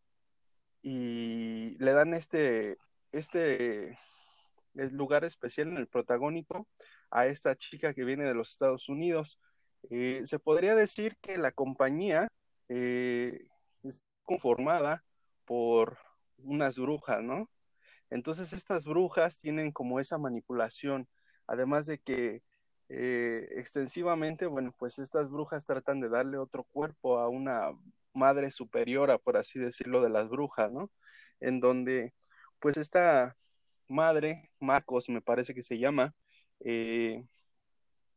y 0.81 1.77
le 1.79 1.93
dan 1.93 2.13
este, 2.13 2.77
este 3.11 3.97
lugar 4.73 5.25
especial 5.25 5.69
en 5.69 5.77
el 5.77 5.87
protagónico 5.87 6.67
a 7.09 7.27
esta 7.27 7.55
chica 7.55 7.93
que 7.93 8.03
viene 8.03 8.25
de 8.25 8.35
los 8.35 8.51
Estados 8.51 8.89
Unidos. 8.89 9.39
Eh, 9.89 10.21
se 10.23 10.39
podría 10.39 10.75
decir 10.75 11.17
que 11.21 11.37
la 11.37 11.51
compañía 11.51 12.27
eh, 12.69 13.47
es 13.83 14.03
conformada 14.23 15.03
por 15.45 15.97
unas 16.37 16.77
brujas, 16.77 17.21
¿no? 17.23 17.49
Entonces 18.09 18.53
estas 18.53 18.85
brujas 18.85 19.39
tienen 19.39 19.71
como 19.71 19.99
esa 19.99 20.17
manipulación, 20.17 21.07
además 21.47 21.85
de 21.87 21.99
que 21.99 22.43
eh, 22.89 23.47
extensivamente, 23.57 24.45
bueno, 24.45 24.73
pues 24.77 24.99
estas 24.99 25.29
brujas 25.29 25.65
tratan 25.65 25.99
de 26.01 26.09
darle 26.09 26.37
otro 26.37 26.63
cuerpo 26.65 27.19
a 27.19 27.29
una 27.29 27.71
madre 28.13 28.51
superiora, 28.51 29.17
por 29.17 29.37
así 29.37 29.59
decirlo, 29.59 30.01
de 30.03 30.09
las 30.09 30.29
brujas, 30.29 30.71
¿no? 30.71 30.91
En 31.39 31.59
donde, 31.59 32.13
pues 32.59 32.77
esta 32.77 33.35
madre, 33.87 34.51
Marcos 34.59 35.09
me 35.09 35.21
parece 35.21 35.53
que 35.53 35.63
se 35.63 35.79
llama, 35.79 36.13
eh, 36.61 37.25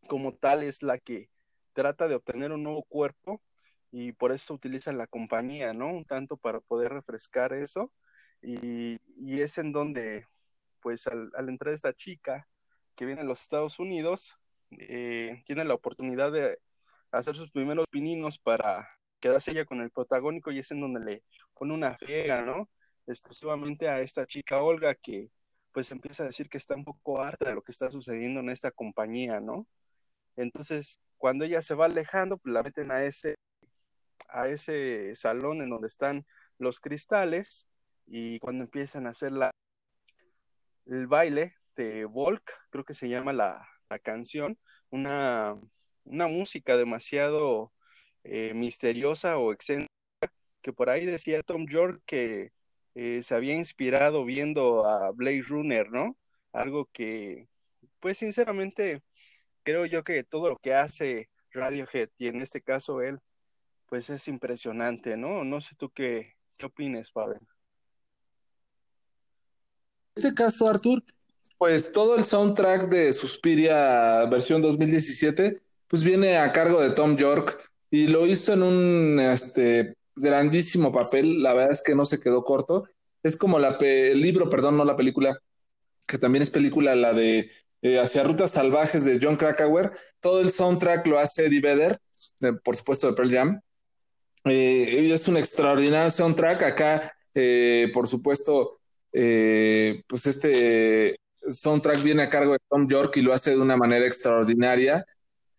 como 0.09 0.35
tal 0.35 0.63
es 0.63 0.83
la 0.83 0.99
que 0.99 1.31
trata 1.73 2.09
de 2.09 2.15
obtener 2.17 2.53
un 2.53 2.63
nuevo 2.63 2.85
cuerpo 2.85 3.43
y 3.91 4.13
por 4.13 4.33
eso 4.33 4.55
utilizan 4.55 4.99
la 4.99 5.07
compañía, 5.07 5.73
¿no? 5.73 5.89
Un 5.89 6.05
tanto 6.05 6.37
para 6.37 6.61
poder 6.61 6.93
refrescar 6.93 7.53
eso 7.53 7.93
y, 8.43 8.99
es 9.41 9.59
en 9.59 9.73
donde, 9.73 10.27
pues 10.81 11.07
al, 11.07 11.31
entrar 11.49 11.75
esta 11.75 11.93
chica 11.93 12.49
que 12.97 13.07
viene 13.07 13.23
de 13.23 13.29
los 13.29 13.43
Estados 13.43 13.79
Unidos, 13.79 14.37
eh, 14.71 15.43
tiene 15.47 15.65
la 15.65 15.75
oportunidad 15.75 16.33
de 16.33 16.59
hacer 17.11 17.35
sus 17.35 17.51
primeros 17.51 17.87
pininos 17.91 18.39
para 18.39 18.89
quedarse 19.21 19.53
ella 19.53 19.65
con 19.65 19.81
el 19.81 19.91
protagónico 19.91 20.51
y 20.53 20.59
es 20.59 20.71
en 20.71 20.81
donde 20.81 21.01
le 21.01 21.25
pone 21.55 21.75
una 21.75 21.97
friega, 21.97 22.43
¿no? 22.43 22.69
Exclusivamente 23.07 23.89
a 23.89 24.01
esta 24.01 24.27
chica 24.27 24.63
Olga 24.63 24.95
que 24.95 25.31
pues 25.73 25.91
empieza 25.93 26.25
a 26.25 26.27
decir 26.27 26.49
que 26.49 26.59
está 26.59 26.75
un 26.75 26.85
poco 26.85 27.21
harta 27.21 27.49
de 27.49 27.55
lo 27.55 27.63
que 27.63 27.73
está 27.73 27.91
sucediendo 27.91 28.41
en 28.41 28.51
esta 28.51 28.71
compañía, 28.71 29.41
¿no? 29.41 29.67
Entonces, 30.37 31.01
cuando 31.17 31.45
ella 31.45 31.63
se 31.63 31.75
va 31.75 31.87
alejando, 31.87 32.39
pues 32.39 32.53
la 32.53 32.63
meten 32.63 32.91
a 32.91 33.05
ese, 33.05 33.37
a 34.29 34.49
ese 34.49 35.15
salón 35.15 35.63
en 35.63 35.71
donde 35.71 35.89
están 35.89 36.27
los 36.59 36.81
cristales 36.81 37.67
y 38.11 38.39
cuando 38.41 38.65
empiezan 38.65 39.07
a 39.07 39.11
hacer 39.11 39.33
la, 39.33 39.51
el 40.87 41.07
baile 41.07 41.53
de 41.77 42.05
Volk, 42.07 42.51
creo 42.71 42.85
que 42.85 42.95
se 42.95 43.09
llama 43.09 43.33
la, 43.33 43.69
canción, 44.03 44.59
una, 44.91 45.57
una 46.05 46.27
música 46.27 46.77
demasiado 46.77 47.73
eh, 48.25 48.53
misteriosa 48.55 49.39
o 49.39 49.53
excéntrica, 49.53 49.89
que 50.63 50.73
por 50.73 50.91
ahí 50.91 51.07
decía 51.07 51.43
Tom 51.43 51.67
York 51.67 52.03
que 52.07 52.53
eh, 52.95 53.23
se 53.23 53.35
había 53.35 53.55
inspirado 53.55 54.25
viendo 54.25 54.87
a 54.87 55.11
Blade 55.13 55.43
Runner, 55.43 55.91
¿no? 55.91 56.17
Algo 56.53 56.87
que, 56.93 57.49
pues 58.01 58.19
sinceramente, 58.19 59.03
creo 59.63 59.87
yo 59.87 60.05
que 60.05 60.25
todo 60.25 60.49
lo 60.51 60.57
que 60.59 60.75
hace 60.75 61.31
Radiohead, 61.53 62.11
y 62.19 62.29
en 62.29 62.41
este 62.43 62.61
caso 62.63 63.03
él, 63.03 63.21
pues 63.87 64.11
es 64.11 64.29
impresionante, 64.29 65.17
¿no? 65.17 65.45
No 65.45 65.61
sé 65.61 65.77
tú 65.77 65.91
qué, 65.91 66.35
qué 66.57 66.67
opines, 66.67 67.13
Pavel. 67.13 67.41
Este 70.19 70.35
caso, 70.35 70.69
Arthur, 70.69 71.05
pues 71.59 71.93
todo 71.93 72.17
el 72.17 72.25
soundtrack 72.25 72.89
de 72.89 73.13
Suspiria 73.13 74.25
versión 74.25 74.61
2017, 74.63 75.63
pues 75.87 76.03
viene 76.03 76.39
a 76.39 76.51
cargo 76.51 76.81
de 76.81 76.91
Tom 76.91 77.17
York 77.17 77.57
y 77.89 78.09
lo 78.09 78.27
hizo 78.27 78.53
en 78.53 78.65
un 78.65 79.21
este, 79.21 79.95
grandísimo 80.17 80.91
papel, 80.91 81.41
la 81.41 81.55
verdad 81.55 81.71
es 81.71 81.83
que 81.83 81.95
no 81.95 82.05
se 82.05 82.19
quedó 82.19 82.43
corto. 82.43 82.89
Es 83.23 83.37
como 83.37 83.61
la 83.61 83.79
el 83.81 84.21
libro, 84.21 84.51
perdón, 84.51 84.77
no 84.77 84.85
la 84.85 84.97
película, 84.97 85.41
que 86.09 86.19
también 86.19 86.43
es 86.43 86.51
película, 86.51 86.97
la 86.97 87.13
de 87.13 87.49
eh, 87.83 88.01
Hacia 88.01 88.25
Rutas 88.25 88.51
Salvajes 88.51 89.05
de 89.05 89.21
John 89.23 89.37
Krakauer. 89.37 89.93
Todo 90.19 90.41
el 90.41 90.51
soundtrack 90.51 91.07
lo 91.07 91.21
hace 91.21 91.47
Eddie 91.47 91.61
Vedder, 91.61 92.01
por 92.65 92.75
supuesto 92.75 93.07
de 93.07 93.13
Pearl 93.13 93.31
Jam. 93.31 93.61
Eh, 94.47 95.13
es 95.13 95.29
un 95.29 95.37
extraordinario 95.37 96.11
soundtrack. 96.11 96.65
Acá, 96.65 97.17
eh, 97.37 97.89
por 97.95 98.09
supuesto, 98.09 98.78
pues 99.13 100.27
este 100.27 101.21
soundtrack 101.49 102.03
viene 102.05 102.25
a 102.25 102.29
cargo 102.29 102.53
de 102.53 102.59
Tom 102.69 102.89
York 102.89 103.17
y 103.17 103.23
lo 103.23 103.33
hace 103.33 103.51
de 103.51 103.59
una 103.59 103.77
manera 103.77 104.07
extraordinaria. 104.07 105.05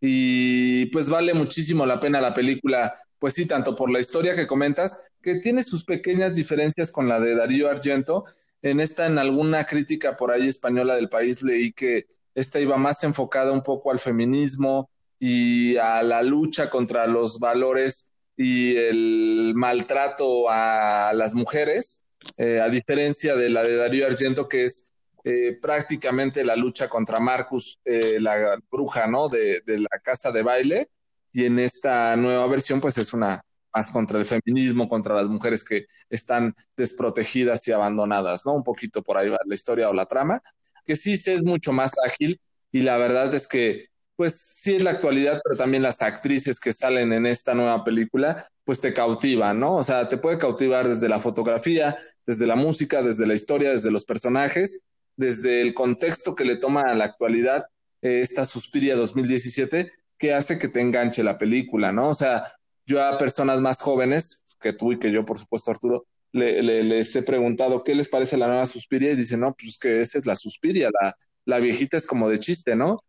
Y 0.01 0.85
pues 0.87 1.09
vale 1.09 1.33
muchísimo 1.33 1.85
la 1.85 1.99
pena 1.99 2.21
la 2.21 2.33
película 2.33 2.93
pues 3.19 3.33
sí, 3.33 3.45
tanto 3.45 3.75
por 3.75 3.91
la 3.91 3.99
historia 3.99 4.35
que 4.35 4.47
comentas, 4.47 5.11
que 5.21 5.35
tiene 5.35 5.61
sus 5.61 5.83
pequeñas 5.83 6.35
diferencias 6.35 6.91
con 6.91 7.07
la 7.07 7.19
de 7.19 7.35
Darío 7.35 7.69
Argento. 7.69 8.23
En 8.61 8.79
esta, 8.79 9.05
en 9.05 9.19
alguna 9.19 9.65
crítica 9.65 10.15
por 10.15 10.31
ahí 10.31 10.47
española 10.47 10.95
del 10.95 11.09
país, 11.09 11.43
leí 11.43 11.73
que 11.73 12.07
esta 12.33 12.59
iba 12.59 12.77
más 12.77 13.03
enfocada 13.03 13.51
un 13.51 13.61
poco 13.61 13.91
al 13.91 13.99
feminismo 13.99 14.89
y 15.19 15.75
a 15.77 16.01
la 16.01 16.23
lucha 16.23 16.69
contra 16.69 17.07
los 17.07 17.39
valores 17.39 18.13
y 18.37 18.77
el 18.77 19.51
maltrato 19.55 20.49
a 20.49 21.11
las 21.13 21.33
mujeres, 21.33 22.05
eh, 22.37 22.59
a 22.61 22.69
diferencia 22.69 23.35
de 23.35 23.49
la 23.49 23.63
de 23.63 23.75
Darío 23.75 24.05
Argento, 24.05 24.47
que 24.47 24.65
es 24.65 24.93
eh, 25.23 25.57
prácticamente 25.61 26.45
la 26.45 26.55
lucha 26.55 26.87
contra 26.87 27.19
Marcus, 27.19 27.79
eh, 27.85 28.19
la 28.19 28.57
bruja, 28.71 29.07
¿no? 29.07 29.27
De, 29.27 29.61
de 29.65 29.79
la 29.79 29.99
casa 30.03 30.31
de 30.31 30.43
baile 30.43 30.89
y 31.33 31.45
en 31.45 31.59
esta 31.59 32.15
nueva 32.15 32.47
versión 32.47 32.81
pues 32.81 32.97
es 32.97 33.13
una 33.13 33.41
más 33.75 33.91
contra 33.91 34.17
el 34.17 34.25
feminismo, 34.25 34.89
contra 34.89 35.13
las 35.15 35.29
mujeres 35.29 35.63
que 35.63 35.85
están 36.09 36.55
desprotegidas 36.75 37.67
y 37.67 37.71
abandonadas, 37.71 38.45
¿no? 38.45 38.53
Un 38.53 38.63
poquito 38.63 39.03
por 39.03 39.17
ahí 39.17 39.29
va 39.29 39.37
la 39.45 39.55
historia 39.55 39.87
o 39.87 39.93
la 39.93 40.05
trama, 40.05 40.41
que 40.85 40.95
sí 40.95 41.13
es 41.13 41.43
mucho 41.43 41.71
más 41.71 41.93
ágil 42.03 42.39
y 42.71 42.81
la 42.81 42.97
verdad 42.97 43.33
es 43.33 43.47
que 43.47 43.87
pues 44.19 44.35
sí 44.37 44.75
es 44.75 44.83
la 44.83 44.91
actualidad, 44.91 45.39
pero 45.41 45.55
también 45.55 45.81
las 45.81 46.01
actrices 46.01 46.59
que 46.59 46.73
salen 46.73 47.13
en 47.13 47.25
esta 47.25 47.53
nueva 47.53 47.85
película, 47.85 48.45
pues 48.65 48.81
te 48.81 48.93
cautivan, 48.93 49.61
¿no? 49.61 49.77
O 49.77 49.83
sea, 49.83 50.09
te 50.09 50.17
puede 50.17 50.37
cautivar 50.37 50.89
desde 50.89 51.07
la 51.07 51.19
fotografía, 51.19 51.95
desde 52.25 52.45
la 52.45 52.57
música, 52.57 53.01
desde 53.01 53.25
la 53.25 53.33
historia, 53.33 53.69
desde 53.69 53.91
los 53.91 54.03
personajes, 54.03 54.81
desde 55.15 55.61
el 55.61 55.73
contexto 55.73 56.35
que 56.35 56.43
le 56.43 56.57
toma 56.57 56.81
a 56.81 56.95
la 56.95 57.05
actualidad 57.05 57.67
eh, 58.01 58.19
esta 58.19 58.43
Suspiria 58.43 58.97
2017 58.97 59.89
que 60.17 60.33
hace 60.33 60.59
que 60.59 60.67
te 60.67 60.81
enganche 60.81 61.23
la 61.23 61.37
película, 61.37 61.93
¿no? 61.93 62.09
O 62.09 62.13
sea, 62.13 62.43
yo 62.85 63.01
a 63.01 63.17
personas 63.17 63.61
más 63.61 63.79
jóvenes, 63.79 64.57
que 64.59 64.73
tú 64.73 64.91
y 64.91 64.99
que 64.99 65.13
yo, 65.13 65.23
por 65.23 65.37
supuesto, 65.37 65.71
Arturo, 65.71 66.05
le, 66.33 66.61
les 66.61 67.15
he 67.15 67.23
preguntado 67.23 67.85
qué 67.85 67.95
les 67.95 68.09
parece 68.09 68.35
la 68.35 68.47
nueva 68.47 68.65
Suspiria 68.65 69.13
y 69.13 69.15
dicen, 69.15 69.39
no, 69.39 69.55
pues 69.57 69.77
que 69.77 70.01
esa 70.01 70.17
es 70.17 70.25
la 70.25 70.35
Suspiria, 70.35 70.89
la, 71.01 71.15
la 71.45 71.59
viejita 71.59 71.95
es 71.95 72.05
como 72.05 72.29
de 72.29 72.39
chiste, 72.39 72.75
¿no? 72.75 72.99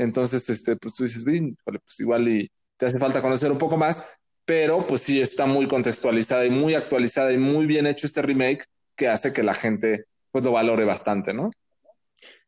Entonces, 0.00 0.48
este, 0.48 0.76
pues 0.76 0.94
tú 0.94 1.02
dices, 1.02 1.24
pues 1.24 2.00
igual 2.00 2.26
y 2.26 2.50
te 2.78 2.86
hace 2.86 2.98
falta 2.98 3.20
conocer 3.20 3.52
un 3.52 3.58
poco 3.58 3.76
más, 3.76 4.18
pero 4.46 4.86
pues 4.86 5.02
sí 5.02 5.20
está 5.20 5.44
muy 5.44 5.68
contextualizada 5.68 6.46
y 6.46 6.50
muy 6.50 6.72
actualizada 6.72 7.30
y 7.32 7.36
muy 7.36 7.66
bien 7.66 7.86
hecho 7.86 8.06
este 8.06 8.22
remake 8.22 8.64
que 8.96 9.08
hace 9.08 9.34
que 9.34 9.42
la 9.42 9.52
gente 9.52 10.06
pues 10.30 10.42
lo 10.42 10.52
valore 10.52 10.86
bastante, 10.86 11.34
¿no? 11.34 11.50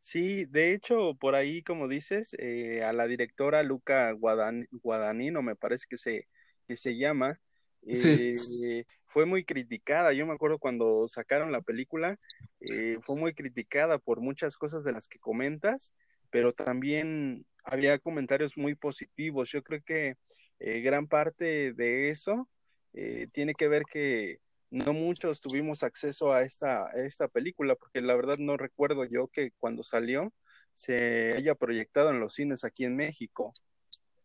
Sí, 0.00 0.46
de 0.46 0.72
hecho, 0.72 1.14
por 1.20 1.34
ahí, 1.34 1.62
como 1.62 1.88
dices, 1.88 2.34
eh, 2.38 2.82
a 2.84 2.94
la 2.94 3.06
directora 3.06 3.62
Luca 3.62 4.12
Guadagnino, 4.12 5.42
me 5.42 5.54
parece 5.54 5.84
que 5.90 5.98
se, 5.98 6.28
que 6.66 6.76
se 6.76 6.96
llama, 6.96 7.38
eh, 7.86 8.32
fue 9.04 9.26
muy 9.26 9.44
criticada. 9.44 10.14
Yo 10.14 10.26
me 10.26 10.32
acuerdo 10.32 10.58
cuando 10.58 11.06
sacaron 11.06 11.52
la 11.52 11.60
película, 11.60 12.18
eh, 12.60 12.96
fue 13.02 13.18
muy 13.18 13.34
criticada 13.34 13.98
por 13.98 14.22
muchas 14.22 14.56
cosas 14.56 14.84
de 14.84 14.92
las 14.92 15.06
que 15.06 15.18
comentas, 15.18 15.94
pero 16.32 16.52
también 16.52 17.46
había 17.62 18.00
comentarios 18.00 18.56
muy 18.56 18.74
positivos. 18.74 19.50
Yo 19.52 19.62
creo 19.62 19.80
que 19.86 20.16
gran 20.58 21.06
parte 21.06 21.72
de 21.72 22.08
eso 22.08 22.48
tiene 23.32 23.54
que 23.54 23.68
ver 23.68 23.82
que 23.84 24.38
no 24.70 24.92
muchos 24.94 25.40
tuvimos 25.40 25.82
acceso 25.82 26.32
a 26.32 26.42
esta, 26.42 26.86
esta 26.96 27.28
película, 27.28 27.74
porque 27.76 28.00
la 28.00 28.16
verdad 28.16 28.36
no 28.38 28.56
recuerdo 28.56 29.04
yo 29.04 29.28
que 29.28 29.50
cuando 29.58 29.82
salió 29.82 30.32
se 30.72 31.34
haya 31.36 31.54
proyectado 31.54 32.10
en 32.10 32.20
los 32.20 32.34
cines 32.34 32.64
aquí 32.64 32.84
en 32.84 32.96
México. 32.96 33.52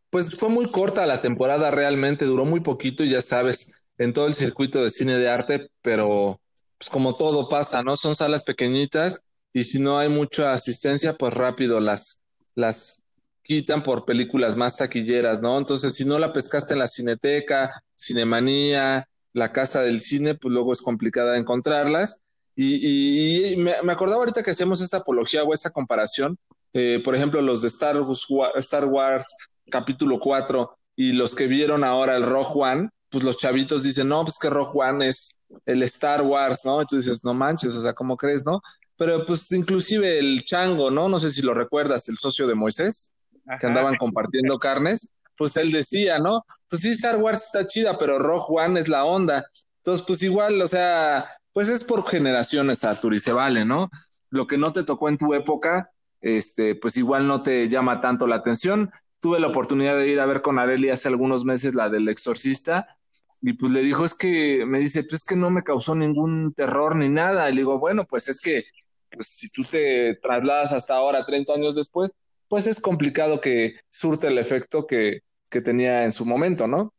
Pues 0.10 0.32
fue 0.40 0.48
muy 0.48 0.72
corta 0.72 1.06
la 1.06 1.20
temporada 1.20 1.70
realmente, 1.70 2.24
duró 2.24 2.46
muy 2.46 2.62
poquito 2.62 3.04
y 3.04 3.10
ya 3.10 3.22
sabes, 3.22 3.84
en 3.98 4.14
todo 4.14 4.28
el 4.28 4.36
circuito 4.36 4.82
de 4.82 4.90
cine 4.90 5.18
de 5.18 5.30
arte, 5.30 5.70
pero 5.82 6.40
pues 6.78 6.90
como 6.90 7.16
todo 7.16 7.50
pasa, 7.50 7.84
¿no? 7.84 7.98
Son 7.98 8.16
salas 8.16 8.46
pequeñitas 8.46 9.26
y 9.58 9.64
si 9.64 9.80
no 9.80 9.98
hay 9.98 10.08
mucha 10.08 10.54
asistencia, 10.54 11.14
pues 11.14 11.34
rápido 11.34 11.80
las, 11.80 12.24
las 12.54 13.06
quitan 13.42 13.82
por 13.82 14.06
películas 14.06 14.56
más 14.56 14.78
taquilleras, 14.78 15.42
¿no? 15.42 15.58
Entonces, 15.58 15.96
si 15.96 16.06
no 16.06 16.20
la 16.20 16.32
pescaste 16.32 16.74
en 16.74 16.80
la 16.80 16.88
Cineteca, 16.88 17.72
Cinemanía, 17.98 19.10
la 19.34 19.52
casa 19.52 19.82
del 19.82 20.00
cine, 20.00 20.36
pues 20.36 20.54
luego 20.54 20.74
es 20.74 20.84
complicada 20.84 21.38
encontrarlas. 21.38 22.22
Y, 22.56 23.56
me, 23.58 23.72
acordaba 23.92 24.20
ahorita 24.20 24.44
que 24.44 24.52
hacemos 24.52 24.80
esta 24.80 24.98
apología 24.98 25.44
o 25.44 25.52
esta 25.56 25.72
comparación, 25.72 26.38
eh, 26.74 27.02
por 27.04 27.16
ejemplo, 27.16 27.42
los 27.42 27.64
de 27.64 27.70
Star 27.70 28.00
Wars, 28.00 28.54
Star 28.58 28.86
Wars 28.86 29.26
capítulo 29.72 30.20
4 30.20 30.78
y 30.96 31.14
los 31.14 31.34
que 31.34 31.48
vieron 31.48 31.84
ahora 31.84 32.16
el 32.16 32.22
Rogue 32.22 32.54
One, 32.54 32.90
pues 33.10 33.24
los 33.24 33.38
chavitos 33.38 33.82
dicen, 33.82 34.10
no, 34.10 34.24
pues 34.24 34.38
que 34.40 34.52
Rogue 34.52 34.72
One 34.76 35.08
es 35.08 35.40
el 35.66 35.82
Star 35.82 36.22
Wars, 36.22 36.62
¿no? 36.64 36.80
Y 36.84 36.86
tú 36.86 37.00
no 37.24 37.34
manches, 37.34 37.74
o 37.74 37.82
sea, 37.82 37.94
¿cómo 37.94 38.18
crees, 38.18 38.46
no? 38.46 38.62
Pero 38.98 39.26
pues 39.26 39.52
inclusive 39.52 40.20
el 40.20 40.44
Chango, 40.44 40.90
¿no? 40.90 41.08
No 41.08 41.20
sé 41.20 41.30
si 41.30 41.42
lo 41.42 41.54
recuerdas, 41.54 42.10
el 42.10 42.18
socio 42.18 42.48
de 42.48 42.56
Moisés, 42.56 43.16
que 43.60 43.68
andaban 43.68 43.96
compartiendo 43.96 44.58
carnes, 44.60 45.14
pues 45.38 45.56
él 45.58 45.72
decía, 45.72 46.20
¿no? 46.20 46.44
Pues 46.70 46.82
sí, 46.82 46.90
Star 46.90 47.18
Wars 47.18 47.44
está 47.46 47.66
chida, 47.66 47.98
pero 47.98 48.20
Rogue 48.20 48.46
One 48.50 48.80
es 48.80 48.88
la 48.88 49.06
onda. 49.06 49.46
Entonces, 49.78 50.06
pues 50.06 50.24
igual, 50.24 50.60
o 50.62 50.68
sea, 50.68 51.26
pues 51.54 51.70
es 51.70 51.84
por 51.84 52.06
generaciones, 52.08 52.84
Artur, 52.84 53.14
y 53.14 53.20
se 53.20 53.32
vale, 53.32 53.64
¿no? 53.64 53.90
Lo 54.30 54.48
que 54.48 54.58
no 54.58 54.74
te 54.74 54.84
tocó 54.84 55.10
en 55.10 55.18
tu 55.18 55.34
época, 55.34 55.92
este, 56.20 56.76
pues 56.76 56.98
igual 56.98 57.28
no 57.28 57.42
te 57.42 57.70
llama 57.70 58.02
tanto 58.02 58.26
la 58.28 58.38
atención. 58.38 58.92
Tuve 59.20 59.40
la 59.40 59.48
oportunidad 59.48 59.98
de 59.98 60.10
ir 60.10 60.20
a 60.20 60.26
ver 60.26 60.42
con 60.42 60.60
Areli 60.60 60.90
hace 60.90 61.08
algunos 61.08 61.46
meses 61.46 61.76
la 61.76 61.90
del 61.90 62.10
exorcista 62.10 62.98
y 63.42 63.54
pues 63.54 63.72
le 63.72 63.82
dijo, 63.82 64.06
es 64.06 64.14
que 64.14 64.66
me 64.66 64.80
dice, 64.80 65.04
pues 65.04 65.22
es 65.22 65.26
que 65.26 65.36
no 65.36 65.50
me 65.50 65.64
causó 65.64 65.96
ningún 65.96 66.54
terror 66.54 66.96
ni 66.96 67.10
nada. 67.10 67.50
Y 67.50 67.54
le 67.54 67.62
digo, 67.62 67.80
bueno, 67.80 68.06
pues 68.06 68.28
es 68.30 68.42
que 68.42 68.64
pues, 69.12 69.28
si 69.28 69.50
tú 69.50 69.62
te 69.70 70.16
trasladas 70.16 70.74
hasta 70.74 70.96
ahora, 70.96 71.26
30 71.26 71.54
años 71.54 71.76
después, 71.76 72.14
pues 72.48 72.68
es 72.68 72.80
complicado 72.80 73.42
que 73.42 73.80
surte 73.90 74.28
el 74.28 74.38
efecto 74.38 74.88
que, 74.88 75.22
que 75.50 75.62
tenía 75.62 76.04
en 76.04 76.12
su 76.12 76.26
momento, 76.26 76.68
¿no? 76.68 76.94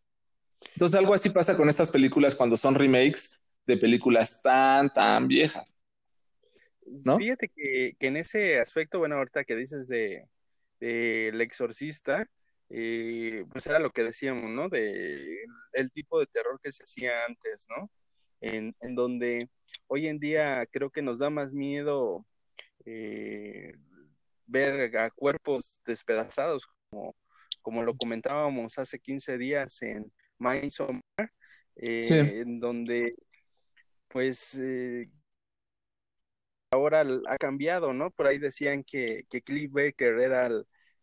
Entonces 0.74 0.98
algo 0.98 1.14
así 1.14 1.30
pasa 1.30 1.56
con 1.56 1.68
estas 1.68 1.90
películas 1.90 2.34
cuando 2.34 2.56
son 2.56 2.74
remakes 2.74 3.40
de 3.66 3.76
películas 3.76 4.42
tan, 4.42 4.90
tan 4.90 5.28
viejas. 5.28 5.74
¿No? 7.04 7.18
Fíjate 7.18 7.48
que, 7.48 7.92
que 7.98 8.06
en 8.06 8.16
ese 8.16 8.58
aspecto, 8.58 8.98
bueno, 8.98 9.16
ahorita 9.16 9.44
que 9.44 9.54
dices 9.54 9.88
de, 9.88 10.26
El 10.80 11.40
Exorcista, 11.40 12.26
eh, 12.70 13.44
pues 13.50 13.66
era 13.66 13.78
lo 13.78 13.90
que 13.90 14.04
decíamos, 14.04 14.50
¿no? 14.50 14.68
De 14.68 15.44
el 15.72 15.90
tipo 15.92 16.18
de 16.18 16.26
terror 16.26 16.58
que 16.62 16.72
se 16.72 16.84
hacía 16.84 17.24
antes, 17.26 17.66
¿no? 17.68 17.90
En, 18.40 18.74
en 18.80 18.94
donde 18.94 19.48
hoy 19.88 20.06
en 20.06 20.18
día 20.18 20.64
creo 20.70 20.90
que 20.90 21.02
nos 21.02 21.18
da 21.18 21.30
más 21.30 21.52
miedo 21.52 22.24
eh, 22.84 23.72
ver 24.46 24.96
a 24.96 25.10
cuerpos 25.10 25.80
despedazados, 25.84 26.66
como, 26.90 27.14
como 27.62 27.82
lo 27.82 27.96
comentábamos 27.96 28.78
hace 28.78 28.98
15 28.98 29.38
días 29.38 29.82
en 29.82 30.04
Midsommar, 30.38 31.02
eh, 31.76 32.40
en 32.40 32.58
donde 32.58 33.10
pues 34.08 34.54
eh, 34.58 35.10
ahora 36.70 37.04
ha 37.28 37.36
cambiado, 37.36 37.92
¿no? 37.92 38.10
Por 38.10 38.26
ahí 38.26 38.38
decían 38.38 38.84
que, 38.84 39.24
que 39.28 39.42
Cliff 39.42 39.70
Baker 39.70 40.20
era 40.20 40.48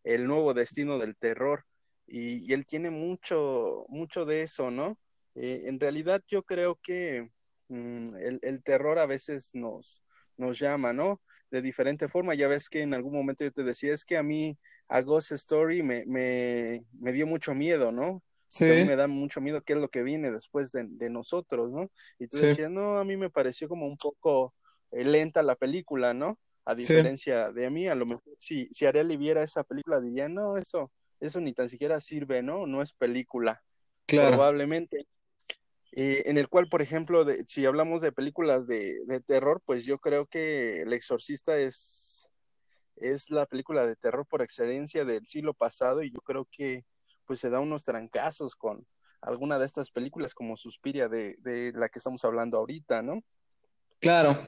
el, 0.04 0.27
nuevo 0.27 0.54
destino 0.54 0.98
del 0.98 1.15
terror 1.15 1.65
y, 2.08 2.51
él 2.54 2.65
tiene 2.65 2.89
mucho, 2.89 3.86
mucho 3.89 4.25
de 4.25 4.42
eso, 4.42 4.72
¿no? 4.72 4.98
Eh, 5.36 5.63
en 5.65 5.80
realidad 5.80 6.24
yo 6.27 6.44
creo 6.44 6.80
que 6.82 7.30
mm, 7.70 8.15
el, 8.15 8.39
el, 8.42 8.63
terror 8.63 9.00
a 9.00 9.06
veces 9.06 9.51
nos, 9.54 10.01
nos 10.38 10.58
llama, 10.60 10.94
¿no? 10.94 11.22
De 11.51 11.62
diferente 11.62 12.08
forma. 12.08 12.36
Ya 12.36 12.48
ves 12.48 12.70
que 12.70 12.82
en 12.82 12.94
algún 12.94 13.13
momento 13.13 13.44
yo 13.44 13.51
te 13.51 13.63
decía, 13.63 13.94
es 13.94 14.06
que 14.06 14.18
a 14.18 14.24
mí 14.24 14.58
a 14.88 15.01
Ghost 15.01 15.32
Story 15.34 15.84
me, 15.84 16.06
me, 16.06 16.84
me 17.00 17.12
dio 17.12 17.27
mucho 17.27 17.54
miedo, 17.54 17.92
¿no? 17.92 18.22
Sí. 18.48 18.72
A 18.72 18.75
mí 18.75 18.86
me 18.86 18.96
da 18.96 19.08
mucho 19.08 19.42
miedo 19.42 19.62
qué 19.62 19.74
es 19.74 19.80
lo 19.80 19.89
que 19.89 20.04
viene 20.04 20.32
después 20.32 20.72
de, 20.72 20.86
de 20.88 21.10
nosotros, 21.10 21.72
¿no? 21.72 21.89
Y 22.20 22.27
tú 22.27 22.39
decías, 22.39 22.70
no, 22.70 22.98
a 22.98 23.04
mí 23.04 23.18
me 23.18 23.30
pareció 23.30 23.68
como 23.68 23.88
un 23.88 23.98
poco 23.98 24.54
eh, 24.92 25.04
lenta 25.04 25.44
la 25.44 25.56
película, 25.56 26.13
¿no? 26.13 26.39
A 26.63 26.74
diferencia 26.74 27.51
de 27.51 27.70
mí, 27.70 27.88
a 27.88 27.96
lo 27.96 28.06
mejor 28.06 28.24
si, 28.39 28.68
si 28.72 28.86
Ariel 28.86 29.15
viera 29.18 29.44
esa 29.44 29.63
película 29.63 30.00
diría, 30.00 30.27
no, 30.30 30.58
eso, 30.58 30.92
eso 31.20 31.39
ni 31.39 31.54
tan 31.54 31.70
siquiera 31.70 32.00
sirve, 32.00 32.42
¿no? 32.42 32.65
No 32.65 32.82
es 32.82 32.94
película. 32.94 33.62
Claro. 34.08 34.30
Probablemente. 34.30 35.06
Eh, 35.95 36.23
en 36.25 36.37
el 36.37 36.49
cual, 36.49 36.67
por 36.67 36.81
ejemplo, 36.81 37.25
si 37.47 37.65
hablamos 37.65 38.01
de 38.01 38.11
películas 38.11 38.67
de, 38.67 38.99
de, 39.05 39.21
terror, 39.21 39.61
pues 39.65 39.85
yo 39.85 39.97
creo 39.97 40.25
que 40.25 40.81
El 40.81 40.91
Exorcista 40.91 41.57
es, 41.57 42.29
es 42.97 43.31
la 43.31 43.45
película 43.45 43.85
de 43.85 43.95
terror 43.95 44.25
por 44.27 44.41
excelencia 44.41 45.05
del 45.05 45.25
siglo 45.25 45.53
pasado 45.53 46.03
y 46.03 46.11
yo 46.11 46.19
creo 46.19 46.47
que 46.51 46.83
pues 47.25 47.39
se 47.39 47.49
da 47.49 47.61
unos 47.61 47.85
trancazos 47.85 48.55
con 48.55 48.85
alguna 49.21 49.57
de 49.57 49.65
estas 49.65 49.89
películas 49.89 50.33
como 50.33 50.57
Suspiria 50.57 51.07
de, 51.07 51.35
de 51.39 51.71
la 51.73 51.87
que 51.87 51.99
estamos 51.99 52.23
hablando 52.25 52.57
ahorita, 52.57 53.01
¿no? 53.01 53.23
Claro, 53.99 54.47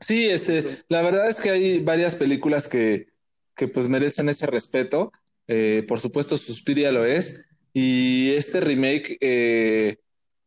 Sí, 0.00 0.26
este, 0.26 0.64
la 0.88 1.02
verdad 1.02 1.28
es 1.28 1.40
que 1.40 1.50
hay 1.50 1.78
varias 1.78 2.16
películas 2.16 2.68
que, 2.68 3.08
que 3.54 3.68
pues 3.68 3.88
merecen 3.88 4.28
ese 4.28 4.46
respeto. 4.46 5.12
Eh, 5.48 5.84
por 5.88 6.00
supuesto, 6.00 6.36
Suspiria 6.36 6.92
lo 6.92 7.04
es. 7.04 7.46
Y 7.72 8.32
este 8.32 8.60
remake, 8.60 9.16
eh, 9.20 9.96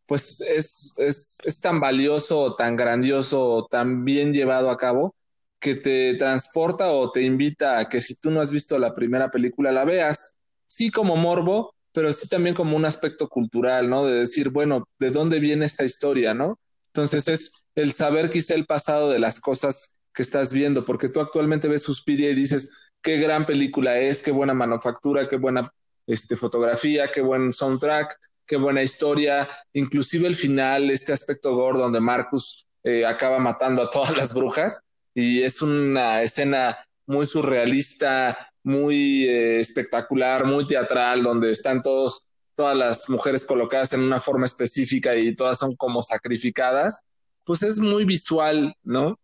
pues 0.09 0.41
es, 0.41 0.95
es, 0.97 1.39
es, 1.45 1.61
tan 1.61 1.79
valioso, 1.79 2.55
tan 2.55 2.75
grandioso, 2.75 3.67
tan 3.69 4.03
bien 4.03 4.33
llevado 4.33 4.71
a 4.71 4.77
cabo, 4.77 5.15
que 5.59 5.75
te 5.75 6.15
transporta 6.15 6.91
o 6.91 7.11
te 7.11 7.21
invita 7.21 7.77
a 7.77 7.87
que 7.89 8.01
si 8.01 8.15
tú 8.15 8.31
no 8.31 8.41
has 8.41 8.49
visto 8.49 8.79
la 8.79 8.95
primera 8.95 9.29
película, 9.29 9.71
la 9.71 9.85
veas. 9.85 10.39
Sí 10.65 10.89
como 10.89 11.15
morbo, 11.15 11.75
pero 11.93 12.11
sí 12.11 12.27
también 12.27 12.55
como 12.55 12.75
un 12.75 12.85
aspecto 12.85 13.29
cultural, 13.29 13.87
¿no? 13.87 14.03
De 14.03 14.21
decir, 14.21 14.49
bueno, 14.49 14.87
¿de 14.97 15.11
dónde 15.11 15.39
viene 15.39 15.67
esta 15.67 15.83
historia, 15.83 16.33
no? 16.33 16.59
Entonces 16.87 17.27
es 17.27 17.67
el 17.75 17.91
saber 17.93 18.31
quizá 18.31 18.55
el 18.55 18.65
pasado 18.65 19.11
de 19.11 19.19
las 19.19 19.39
cosas 19.39 19.93
que 20.11 20.23
estás 20.23 20.51
viendo, 20.51 20.85
porque 20.85 21.09
tú 21.09 21.19
actualmente 21.19 21.67
ves 21.67 21.83
Suspiria 21.83 22.31
y 22.31 22.35
dices, 22.35 22.71
qué 23.03 23.19
gran 23.19 23.45
película 23.45 23.99
es, 23.99 24.23
qué 24.23 24.31
buena 24.31 24.55
manufactura, 24.55 25.27
qué 25.27 25.37
buena 25.37 25.71
este, 26.07 26.35
fotografía, 26.35 27.11
qué 27.11 27.21
buen 27.21 27.53
soundtrack, 27.53 28.17
qué 28.49 28.57
buena 28.57 28.81
historia, 28.81 29.47
inclusive 29.73 30.27
el 30.27 30.35
final, 30.35 30.89
este 30.89 31.13
aspecto 31.13 31.53
gordo 31.53 31.81
donde 31.81 31.99
Marcus 31.99 32.67
eh, 32.83 33.05
acaba 33.05 33.37
matando 33.37 33.83
a 33.83 33.89
todas 33.89 34.17
las 34.17 34.33
brujas 34.33 34.81
y 35.13 35.43
es 35.43 35.61
una 35.61 36.23
escena 36.23 36.75
muy 37.05 37.27
surrealista, 37.27 38.51
muy 38.63 39.25
eh, 39.25 39.59
espectacular, 39.59 40.45
muy 40.45 40.65
teatral, 40.65 41.21
donde 41.21 41.51
están 41.51 41.83
todos 41.83 42.25
todas 42.55 42.75
las 42.75 43.07
mujeres 43.09 43.45
colocadas 43.45 43.93
en 43.93 44.01
una 44.01 44.19
forma 44.19 44.45
específica 44.45 45.15
y 45.15 45.33
todas 45.35 45.59
son 45.59 45.75
como 45.75 46.01
sacrificadas, 46.01 47.01
pues 47.45 47.63
es 47.63 47.77
muy 47.77 48.03
visual, 48.03 48.75
¿no? 48.83 49.17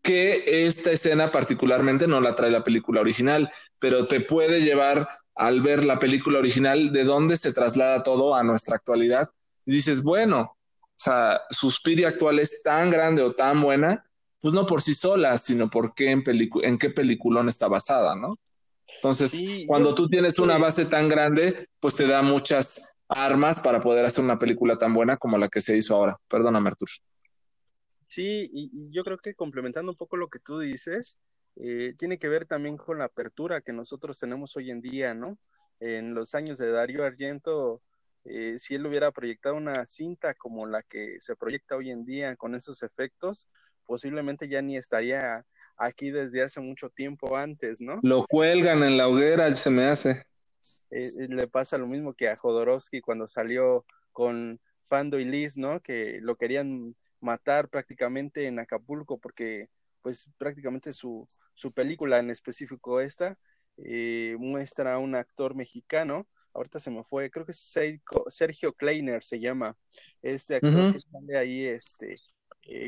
Que 0.00 0.64
esta 0.64 0.92
escena 0.92 1.30
particularmente 1.30 2.06
no 2.06 2.20
la 2.20 2.36
trae 2.36 2.50
la 2.50 2.64
película 2.64 3.00
original, 3.00 3.50
pero 3.80 4.06
te 4.06 4.20
puede 4.20 4.62
llevar 4.62 5.08
al 5.40 5.62
ver 5.62 5.86
la 5.86 5.98
película 5.98 6.38
original 6.38 6.92
de 6.92 7.02
dónde 7.04 7.38
se 7.38 7.54
traslada 7.54 8.02
todo 8.02 8.34
a 8.34 8.42
nuestra 8.42 8.76
actualidad. 8.76 9.30
Y 9.64 9.72
dices, 9.72 10.02
bueno, 10.02 10.54
o 10.60 10.94
sea, 10.94 11.40
Suspiria 11.48 12.08
actual 12.08 12.38
es 12.38 12.62
tan 12.62 12.90
grande 12.90 13.22
o 13.22 13.32
tan 13.32 13.62
buena, 13.62 14.04
pues 14.38 14.52
no 14.52 14.66
por 14.66 14.82
sí 14.82 14.92
sola, 14.92 15.38
sino 15.38 15.70
porque 15.70 16.10
en, 16.10 16.22
en 16.62 16.78
qué 16.78 16.90
peliculón 16.90 17.48
está 17.48 17.68
basada, 17.68 18.14
¿no? 18.14 18.38
Entonces, 18.96 19.64
cuando 19.66 19.94
tú 19.94 20.08
tienes 20.08 20.38
una 20.38 20.58
base 20.58 20.84
tan 20.84 21.08
grande, 21.08 21.66
pues 21.80 21.96
te 21.96 22.06
da 22.06 22.20
muchas 22.20 22.98
armas 23.08 23.60
para 23.60 23.80
poder 23.80 24.04
hacer 24.04 24.22
una 24.22 24.38
película 24.38 24.76
tan 24.76 24.92
buena 24.92 25.16
como 25.16 25.38
la 25.38 25.48
que 25.48 25.62
se 25.62 25.74
hizo 25.74 25.94
ahora. 25.94 26.18
Perdóname, 26.28 26.68
Artur. 26.68 26.90
Sí, 28.10 28.50
y, 28.52 28.90
yo 28.90 29.04
creo 29.04 29.16
que 29.16 29.34
complementando 29.34 29.90
un 29.90 29.96
poco 29.96 30.18
lo 30.18 30.28
que 30.28 30.38
tú 30.38 30.58
dices, 30.58 31.16
eh, 31.56 31.94
tiene 31.98 32.18
que 32.18 32.28
ver 32.28 32.46
también 32.46 32.76
con 32.76 32.98
la 32.98 33.06
apertura 33.06 33.60
que 33.60 33.72
nosotros 33.72 34.18
tenemos 34.18 34.56
hoy 34.56 34.70
en 34.70 34.80
día, 34.80 35.14
¿no? 35.14 35.38
En 35.80 36.14
los 36.14 36.34
años 36.34 36.58
de 36.58 36.70
Darío 36.70 37.04
Argento, 37.04 37.82
eh, 38.24 38.58
si 38.58 38.74
él 38.74 38.86
hubiera 38.86 39.10
proyectado 39.12 39.54
una 39.54 39.86
cinta 39.86 40.34
como 40.34 40.66
la 40.66 40.82
que 40.82 41.16
se 41.20 41.36
proyecta 41.36 41.76
hoy 41.76 41.90
en 41.90 42.04
día 42.04 42.36
con 42.36 42.54
esos 42.54 42.82
efectos, 42.82 43.46
posiblemente 43.86 44.48
ya 44.48 44.62
ni 44.62 44.76
estaría 44.76 45.44
aquí 45.76 46.10
desde 46.10 46.42
hace 46.42 46.60
mucho 46.60 46.90
tiempo 46.90 47.36
antes, 47.36 47.80
¿no? 47.80 47.98
Lo 48.02 48.26
cuelgan 48.26 48.82
en 48.82 48.98
la 48.98 49.08
hoguera, 49.08 49.54
se 49.56 49.70
me 49.70 49.84
hace. 49.84 50.26
Eh, 50.90 51.00
eh, 51.00 51.28
le 51.28 51.48
pasa 51.48 51.78
lo 51.78 51.86
mismo 51.86 52.14
que 52.14 52.28
a 52.28 52.36
Jodorowsky 52.36 53.00
cuando 53.00 53.26
salió 53.26 53.86
con 54.12 54.60
Fando 54.82 55.18
y 55.18 55.24
Liz, 55.24 55.56
¿no? 55.56 55.80
Que 55.80 56.18
lo 56.20 56.36
querían 56.36 56.94
matar 57.20 57.68
prácticamente 57.68 58.46
en 58.46 58.58
Acapulco 58.58 59.18
porque 59.18 59.68
pues 60.02 60.30
prácticamente 60.38 60.92
su, 60.92 61.26
su 61.54 61.72
película 61.72 62.18
en 62.18 62.30
específico 62.30 63.00
esta 63.00 63.38
eh, 63.76 64.36
muestra 64.38 64.94
a 64.94 64.98
un 64.98 65.14
actor 65.14 65.54
mexicano, 65.54 66.26
ahorita 66.54 66.80
se 66.80 66.90
me 66.90 67.04
fue, 67.04 67.30
creo 67.30 67.46
que 67.46 67.52
es 67.52 67.74
Sergio 68.28 68.72
Kleiner 68.72 69.22
se 69.24 69.40
llama, 69.40 69.76
este 70.22 70.56
actor 70.56 70.92
que 70.92 70.98
sale 70.98 71.38
ahí 71.38 71.66
este, 71.66 72.14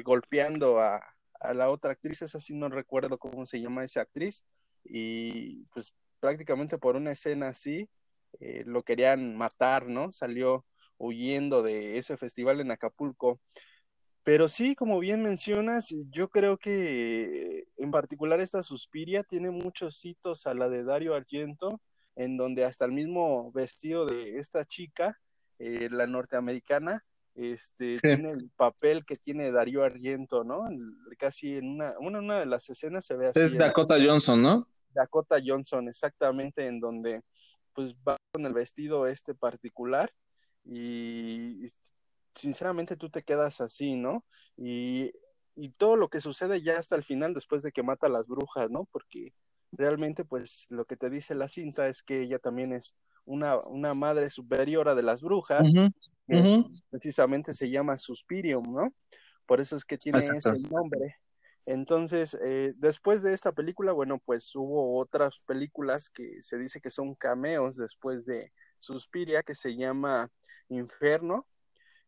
golpeando 0.05 0.81
a, 0.81 1.01
a 1.40 1.55
la 1.55 1.70
otra 1.70 1.92
actriz, 1.92 2.22
es 2.22 2.35
así, 2.35 2.55
no 2.55 2.68
recuerdo 2.68 3.18
cómo 3.18 3.46
se 3.46 3.61
llama 3.61 3.85
esa 3.85 4.03
actriz, 4.03 4.44
y 4.85 5.64
pues 5.72 5.94
prácticamente 6.20 6.79
por 6.79 6.96
una 6.96 7.12
escena 7.12 7.48
así 7.48 7.88
eh, 8.40 8.62
lo 8.66 8.83
querían 8.83 9.37
matar, 9.37 9.88
¿no? 9.88 10.12
Salió 10.12 10.64
huyendo 10.98 11.62
de 11.62 11.98
ese 11.98 12.16
festival 12.16 12.61
en 12.61 12.70
Acapulco. 12.70 13.40
Pero 14.25 14.49
sí, 14.49 14.75
como 14.75 15.01
bien 15.01 15.23
mencionas, 15.23 15.95
yo 16.11 16.29
creo 16.29 16.57
que 16.57 17.67
en 17.77 17.91
particular 17.91 18.41
esta 18.41 18.63
Suspiria 18.63 19.25
tiene 19.25 19.51
muchos 19.51 20.05
hitos 20.05 20.47
a 20.47 20.55
la 20.55 20.69
de 20.69 20.85
Dario 20.85 21.15
Argento, 21.15 21.81
en 22.15 22.37
donde 22.37 22.65
hasta 22.65 22.85
el 22.85 22.93
mismo 22.93 23.51
vestido 23.53 24.07
de 24.07 24.37
esta 24.37 24.65
chica, 24.65 25.19
eh, 25.59 25.89
la 25.91 26.07
norteamericana, 26.07 27.05
este, 27.35 27.95
tiene 27.95 28.31
el 28.31 28.51
papel 28.57 29.05
que 29.05 29.17
tiene 29.17 29.51
Darío 29.51 29.83
Argento, 29.83 30.45
¿no? 30.45 30.69
Casi 31.19 31.57
en 31.57 31.71
una, 31.71 31.95
una, 31.99 32.39
de 32.39 32.47
las 32.47 32.69
escenas 32.69 33.07
se 33.07 33.17
ve 33.17 33.29
así. 33.29 33.41
Es 33.41 33.57
Dakota 33.57 33.97
Johnson, 33.99 34.43
¿no? 34.43 34.69
Dakota 34.91 35.39
Johnson, 35.45 35.89
exactamente, 35.89 36.67
en 36.67 36.79
donde 36.79 37.23
pues 37.73 37.95
va 38.07 38.17
con 38.33 38.45
el 38.45 38.53
vestido 38.53 39.07
este 39.07 39.35
particular 39.35 40.11
y, 40.65 41.67
sinceramente 42.35 42.97
tú 42.97 43.11
te 43.11 43.23
quedas 43.23 43.61
así, 43.61 43.97
¿no? 43.97 44.25
Y, 44.57 45.12
y, 45.57 45.71
todo 45.71 45.97
lo 45.97 46.09
que 46.09 46.21
sucede 46.21 46.61
ya 46.61 46.79
hasta 46.79 46.97
el 46.97 47.03
final 47.03 47.35
después 47.35 47.62
de 47.62 47.73
que 47.73 47.83
mata 47.83 48.07
a 48.07 48.11
las 48.11 48.27
brujas, 48.27 48.71
¿no? 48.71 48.87
Porque 48.92 49.35
realmente 49.73 50.25
pues 50.25 50.66
lo 50.71 50.85
que 50.85 50.97
te 50.97 51.11
dice 51.11 51.35
la 51.35 51.49
cinta 51.49 51.88
es 51.88 52.03
que 52.03 52.21
ella 52.21 52.38
también 52.38 52.73
es 52.73 52.95
una, 53.25 53.59
una 53.66 53.95
madre 53.95 54.31
superiora 54.31 54.95
de 54.95 55.03
las 55.03 55.23
brujas, 55.23 55.73
que 56.27 56.64
precisamente 56.90 57.53
se 57.55 57.71
llama 57.71 57.97
Suspirium, 57.97 58.75
¿no? 58.75 58.95
Por 59.47 59.61
eso 59.61 59.77
es 59.77 59.85
que 59.85 59.99
tiene 59.99 60.18
ese 60.18 60.33
nombre. 60.75 61.16
Entonces, 61.66 62.35
eh, 62.45 62.66
después 62.79 63.23
de 63.23 63.35
esta 63.35 63.53
película, 63.53 63.92
bueno, 63.92 64.21
pues 64.25 64.55
hubo 64.57 64.99
otras 64.99 65.45
películas 65.47 66.11
que 66.11 66.38
se 66.42 66.59
dice 66.59 66.81
que 66.81 66.90
son 66.90 67.14
cameos 67.14 67.77
después 67.77 68.27
de 68.27 68.53
Suspiria, 68.79 69.42
que 69.42 69.55
se 69.55 69.77
llama 69.77 70.29
Inferno, 70.68 71.47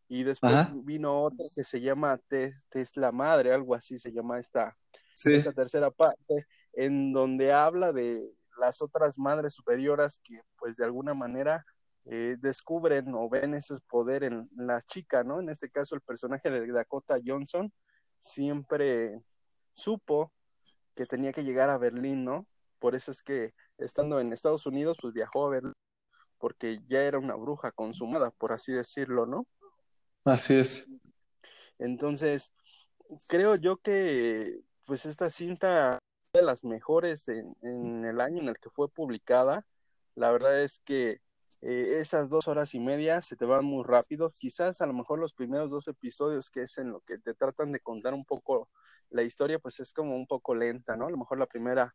y 0.08 0.22
después 0.22 0.54
vino 0.84 1.22
otra 1.22 1.44
que 1.54 1.64
se 1.64 1.80
llama 1.80 2.20
Tesla 2.68 3.12
Madre, 3.12 3.52
algo 3.52 3.74
así 3.74 3.98
se 3.98 4.12
llama 4.12 4.38
esta, 4.38 4.76
esta 5.24 5.52
tercera 5.52 5.90
parte, 5.90 6.46
en 6.72 7.12
donde 7.12 7.52
habla 7.52 7.92
de 7.92 8.22
las 8.58 8.82
otras 8.82 9.18
madres 9.18 9.54
superioras 9.54 10.18
que 10.22 10.34
pues 10.58 10.76
de 10.76 10.84
alguna 10.84 11.14
manera 11.14 11.64
eh, 12.06 12.36
descubren 12.38 13.14
o 13.14 13.28
ven 13.28 13.54
ese 13.54 13.76
poder 13.88 14.24
en 14.24 14.42
la 14.56 14.82
chica, 14.82 15.24
¿no? 15.24 15.40
En 15.40 15.48
este 15.48 15.70
caso 15.70 15.94
el 15.94 16.02
personaje 16.02 16.50
de 16.50 16.66
Dakota 16.70 17.16
Johnson 17.24 17.72
siempre 18.18 19.22
supo 19.72 20.32
que 20.94 21.06
tenía 21.06 21.32
que 21.32 21.44
llegar 21.44 21.70
a 21.70 21.78
Berlín, 21.78 22.22
¿no? 22.22 22.46
Por 22.78 22.94
eso 22.94 23.10
es 23.10 23.22
que 23.22 23.54
estando 23.78 24.20
en 24.20 24.32
Estados 24.32 24.66
Unidos 24.66 24.98
pues 25.00 25.14
viajó 25.14 25.46
a 25.46 25.50
Berlín 25.50 25.74
porque 26.38 26.80
ya 26.86 27.02
era 27.02 27.18
una 27.18 27.36
bruja 27.36 27.72
consumada, 27.72 28.30
por 28.30 28.52
así 28.52 28.72
decirlo, 28.72 29.24
¿no? 29.24 29.46
Así 30.24 30.54
es. 30.54 30.88
Entonces, 31.78 32.52
creo 33.28 33.56
yo 33.56 33.76
que 33.76 34.60
pues 34.86 35.06
esta 35.06 35.30
cinta 35.30 35.98
de 36.32 36.42
las 36.42 36.64
mejores 36.64 37.28
en, 37.28 38.04
el 38.04 38.20
año 38.20 38.42
en 38.42 38.48
el 38.48 38.58
que 38.58 38.70
fue 38.70 38.88
publicada. 38.88 39.66
La 40.14 40.30
verdad 40.30 40.62
es 40.62 40.80
que 40.84 41.20
eh, 41.62 41.84
esas 42.00 42.30
dos 42.30 42.48
horas 42.48 42.74
y 42.74 42.80
media 42.80 43.20
se 43.22 43.36
te 43.36 43.44
van 43.44 43.64
muy 43.64 43.84
rápido. 43.84 44.30
Quizás 44.30 44.80
a 44.80 44.86
lo 44.86 44.92
mejor 44.92 45.18
los 45.18 45.32
primeros 45.32 45.70
dos 45.70 45.88
episodios, 45.88 46.50
que 46.50 46.62
es 46.62 46.78
en 46.78 46.90
lo 46.90 47.00
que 47.00 47.18
te 47.18 47.34
tratan 47.34 47.72
de 47.72 47.80
contar 47.80 48.14
un 48.14 48.24
poco 48.24 48.68
la 49.10 49.22
historia, 49.22 49.58
pues 49.58 49.80
es 49.80 49.92
como 49.92 50.16
un 50.16 50.26
poco 50.26 50.54
lenta, 50.54 50.96
¿no? 50.96 51.06
A 51.06 51.10
lo 51.10 51.16
mejor 51.16 51.38
la 51.38 51.46
primera 51.46 51.94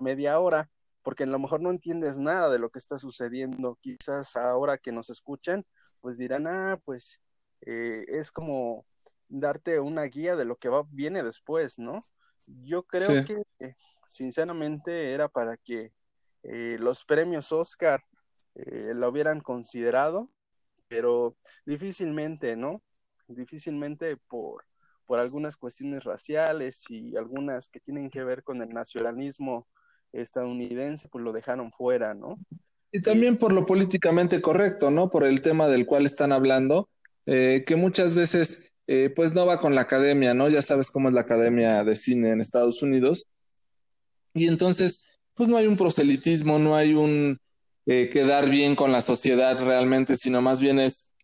media 0.00 0.38
hora, 0.38 0.68
porque 1.02 1.24
a 1.24 1.26
lo 1.26 1.38
mejor 1.38 1.60
no 1.60 1.70
entiendes 1.70 2.18
nada 2.18 2.50
de 2.50 2.58
lo 2.58 2.70
que 2.70 2.78
está 2.78 2.98
sucediendo. 2.98 3.78
Quizás 3.80 4.36
ahora 4.36 4.78
que 4.78 4.92
nos 4.92 5.10
escuchan, 5.10 5.64
pues 6.00 6.18
dirán, 6.18 6.46
ah, 6.46 6.80
pues 6.84 7.20
eh, 7.62 8.04
es 8.08 8.30
como 8.30 8.84
darte 9.28 9.80
una 9.80 10.04
guía 10.04 10.36
de 10.36 10.44
lo 10.44 10.56
que 10.56 10.68
va, 10.68 10.84
viene 10.90 11.22
después, 11.22 11.78
¿no? 11.78 12.00
Yo 12.46 12.82
creo 12.84 13.24
que 13.24 13.74
sinceramente 14.06 15.12
era 15.12 15.28
para 15.28 15.56
que 15.56 15.92
eh, 16.42 16.76
los 16.78 17.04
premios 17.04 17.50
Oscar 17.52 18.02
eh, 18.54 18.92
lo 18.94 19.08
hubieran 19.08 19.40
considerado, 19.40 20.30
pero 20.88 21.36
difícilmente, 21.64 22.56
¿no? 22.56 22.70
Difícilmente 23.26 24.16
por, 24.16 24.64
por 25.06 25.18
algunas 25.18 25.56
cuestiones 25.56 26.04
raciales 26.04 26.84
y 26.88 27.16
algunas 27.16 27.68
que 27.68 27.80
tienen 27.80 28.10
que 28.10 28.22
ver 28.22 28.42
con 28.42 28.62
el 28.62 28.68
nacionalismo 28.68 29.66
estadounidense, 30.12 31.08
pues 31.08 31.24
lo 31.24 31.32
dejaron 31.32 31.72
fuera, 31.72 32.14
¿no? 32.14 32.38
Y 32.92 33.00
también 33.00 33.36
por 33.36 33.52
lo 33.52 33.66
políticamente 33.66 34.40
correcto, 34.40 34.90
¿no? 34.90 35.10
Por 35.10 35.24
el 35.24 35.40
tema 35.40 35.68
del 35.68 35.84
cual 35.84 36.06
están 36.06 36.32
hablando, 36.32 36.88
eh, 37.26 37.64
que 37.66 37.76
muchas 37.76 38.14
veces 38.14 38.72
eh, 38.86 39.10
pues 39.14 39.34
no 39.34 39.46
va 39.46 39.58
con 39.58 39.74
la 39.74 39.82
academia, 39.82 40.32
¿no? 40.32 40.48
Ya 40.48 40.62
sabes 40.62 40.90
cómo 40.90 41.08
es 41.08 41.14
la 41.14 41.22
academia 41.22 41.82
de 41.82 41.96
cine 41.96 42.30
en 42.30 42.40
Estados 42.40 42.82
Unidos. 42.82 43.26
Y 44.32 44.46
entonces, 44.46 45.18
pues 45.34 45.48
no 45.48 45.56
hay 45.56 45.66
un 45.66 45.76
proselitismo, 45.76 46.58
no 46.58 46.76
hay 46.76 46.94
un 46.94 47.40
eh, 47.86 48.08
quedar 48.10 48.48
bien 48.48 48.76
con 48.76 48.92
la 48.92 49.02
sociedad 49.02 49.58
realmente, 49.58 50.14
sino 50.14 50.40
más 50.40 50.60
bien 50.60 50.78
es 50.78 51.14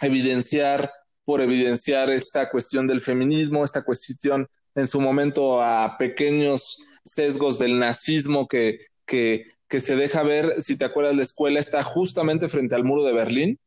evidenciar 0.00 0.92
por 1.24 1.40
evidenciar 1.42 2.10
esta 2.10 2.50
cuestión 2.50 2.86
del 2.86 3.02
feminismo, 3.02 3.62
esta 3.62 3.82
cuestión 3.82 4.48
en 4.74 4.88
su 4.88 5.00
momento 5.00 5.62
a 5.62 5.96
pequeños 5.98 6.78
sesgos 7.04 7.58
del 7.58 7.78
nazismo 7.78 8.48
que, 8.48 8.78
que, 9.04 9.44
que 9.68 9.80
se 9.80 9.94
deja 9.94 10.22
ver, 10.22 10.62
si 10.62 10.78
te 10.78 10.84
acuerdas, 10.86 11.16
la 11.16 11.22
escuela 11.22 11.60
está 11.60 11.82
justamente 11.82 12.48
frente 12.48 12.74
al 12.74 12.84
muro 12.84 13.02
de 13.02 13.12
Berlín 13.12 13.60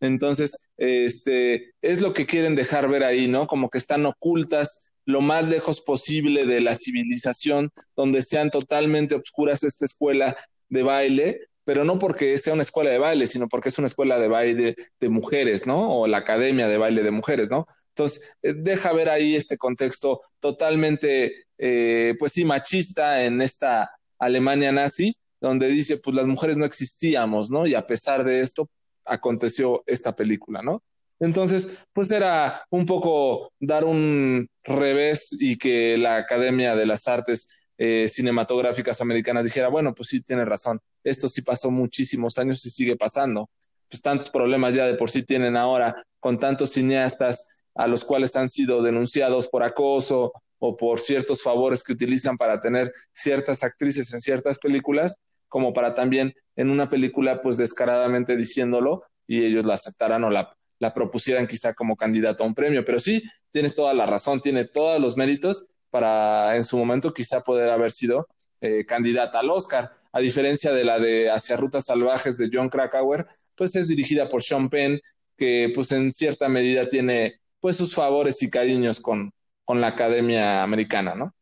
entonces, 0.00 0.68
este, 0.76 1.72
es 1.82 2.00
lo 2.00 2.12
que 2.12 2.26
quieren 2.26 2.54
dejar 2.54 2.88
ver 2.88 3.04
ahí, 3.04 3.28
¿no? 3.28 3.46
Como 3.46 3.70
que 3.70 3.78
están 3.78 4.06
ocultas 4.06 4.92
lo 5.04 5.20
más 5.20 5.48
lejos 5.48 5.80
posible 5.80 6.44
de 6.44 6.60
la 6.60 6.74
civilización, 6.74 7.70
donde 7.94 8.22
sean 8.22 8.50
totalmente 8.50 9.14
obscuras 9.14 9.62
esta 9.62 9.84
escuela 9.84 10.36
de 10.68 10.82
baile, 10.82 11.48
pero 11.64 11.84
no 11.84 11.98
porque 11.98 12.36
sea 12.38 12.54
una 12.54 12.62
escuela 12.62 12.90
de 12.90 12.98
baile, 12.98 13.26
sino 13.26 13.48
porque 13.48 13.70
es 13.70 13.78
una 13.78 13.86
escuela 13.86 14.18
de 14.18 14.28
baile 14.28 14.76
de 15.00 15.08
mujeres, 15.08 15.66
¿no? 15.66 16.00
O 16.00 16.06
la 16.06 16.18
academia 16.18 16.68
de 16.68 16.78
baile 16.78 17.02
de 17.02 17.10
mujeres, 17.10 17.50
¿no? 17.50 17.66
Entonces, 17.88 18.36
eh, 18.42 18.54
deja 18.56 18.92
ver 18.92 19.08
ahí 19.08 19.34
este 19.34 19.56
contexto 19.56 20.20
totalmente, 20.40 21.46
eh, 21.58 22.14
pues 22.18 22.32
sí, 22.32 22.44
machista 22.44 23.24
en 23.24 23.42
esta 23.42 23.90
Alemania 24.18 24.72
nazi, 24.72 25.14
donde 25.40 25.68
dice, 25.68 25.98
pues 25.98 26.14
las 26.16 26.26
mujeres 26.26 26.56
no 26.56 26.64
existíamos, 26.64 27.50
¿no? 27.50 27.66
Y 27.66 27.74
a 27.74 27.86
pesar 27.86 28.24
de 28.24 28.40
esto, 28.40 28.68
aconteció 29.06 29.82
esta 29.86 30.14
película, 30.14 30.62
¿no? 30.62 30.82
Entonces, 31.18 31.86
pues 31.92 32.10
era 32.10 32.62
un 32.70 32.84
poco 32.84 33.50
dar 33.58 33.84
un 33.84 34.48
revés 34.64 35.36
y 35.40 35.56
que 35.56 35.96
la 35.96 36.16
Academia 36.16 36.76
de 36.76 36.86
las 36.86 37.08
Artes 37.08 37.68
eh, 37.78 38.06
Cinematográficas 38.08 39.00
Americanas 39.00 39.44
dijera, 39.44 39.68
bueno, 39.68 39.94
pues 39.94 40.08
sí, 40.10 40.22
tiene 40.22 40.44
razón, 40.44 40.80
esto 41.04 41.28
sí 41.28 41.42
pasó 41.42 41.70
muchísimos 41.70 42.38
años 42.38 42.64
y 42.66 42.70
sigue 42.70 42.96
pasando. 42.96 43.48
Pues 43.88 44.02
tantos 44.02 44.30
problemas 44.30 44.74
ya 44.74 44.86
de 44.86 44.94
por 44.94 45.10
sí 45.10 45.22
tienen 45.22 45.56
ahora 45.56 45.94
con 46.20 46.38
tantos 46.38 46.70
cineastas 46.70 47.64
a 47.74 47.86
los 47.86 48.04
cuales 48.04 48.34
han 48.36 48.48
sido 48.48 48.82
denunciados 48.82 49.48
por 49.48 49.62
acoso 49.62 50.32
o 50.58 50.76
por 50.76 51.00
ciertos 51.00 51.42
favores 51.42 51.84
que 51.84 51.92
utilizan 51.92 52.36
para 52.36 52.58
tener 52.58 52.92
ciertas 53.12 53.62
actrices 53.62 54.12
en 54.12 54.20
ciertas 54.20 54.58
películas, 54.58 55.16
como 55.48 55.72
para 55.72 55.94
también 55.94 56.34
en 56.56 56.70
una 56.70 56.88
película 56.88 57.40
pues 57.40 57.56
descaradamente 57.56 58.36
diciéndolo 58.36 59.02
y 59.26 59.44
ellos 59.44 59.66
la 59.66 59.74
aceptaran 59.74 60.24
o 60.24 60.30
la, 60.30 60.52
propusieran 60.94 61.46
quizá 61.46 61.74
como 61.74 61.96
candidato 61.96 62.44
a 62.44 62.46
un 62.46 62.54
premio. 62.54 62.84
Pero 62.84 63.00
sí, 63.00 63.22
tienes 63.50 63.74
toda 63.74 63.94
la 63.94 64.06
razón, 64.06 64.40
tiene 64.40 64.64
todos 64.64 65.00
los 65.00 65.16
méritos 65.16 65.66
para 65.90 66.56
en 66.56 66.64
su 66.64 66.76
momento 66.76 67.14
quizá 67.14 67.40
poder 67.40 67.70
haber 67.70 67.90
sido 67.90 68.28
eh, 68.60 68.84
candidata 68.86 69.40
al 69.40 69.50
Oscar, 69.50 69.90
a 70.12 70.20
diferencia 70.20 70.72
de 70.72 70.84
la 70.84 70.98
de 70.98 71.30
Hacia 71.30 71.56
Rutas 71.56 71.86
Salvajes 71.86 72.38
de 72.38 72.50
John 72.52 72.68
Krakauer, 72.68 73.26
pues 73.54 73.76
es 73.76 73.88
dirigida 73.88 74.28
por 74.28 74.42
Sean 74.42 74.70
Penn, 74.70 75.00
que 75.36 75.70
pues 75.74 75.92
en 75.92 76.10
cierta 76.10 76.48
medida 76.48 76.88
tiene 76.88 77.40
pues 77.60 77.76
sus 77.76 77.94
favores 77.94 78.42
y 78.42 78.50
cariños 78.50 79.00
con, 79.00 79.32
con 79.64 79.80
la 79.80 79.88
Academia 79.88 80.62
Americana, 80.62 81.14
¿no? 81.14 81.34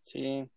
Sí, 0.00 0.48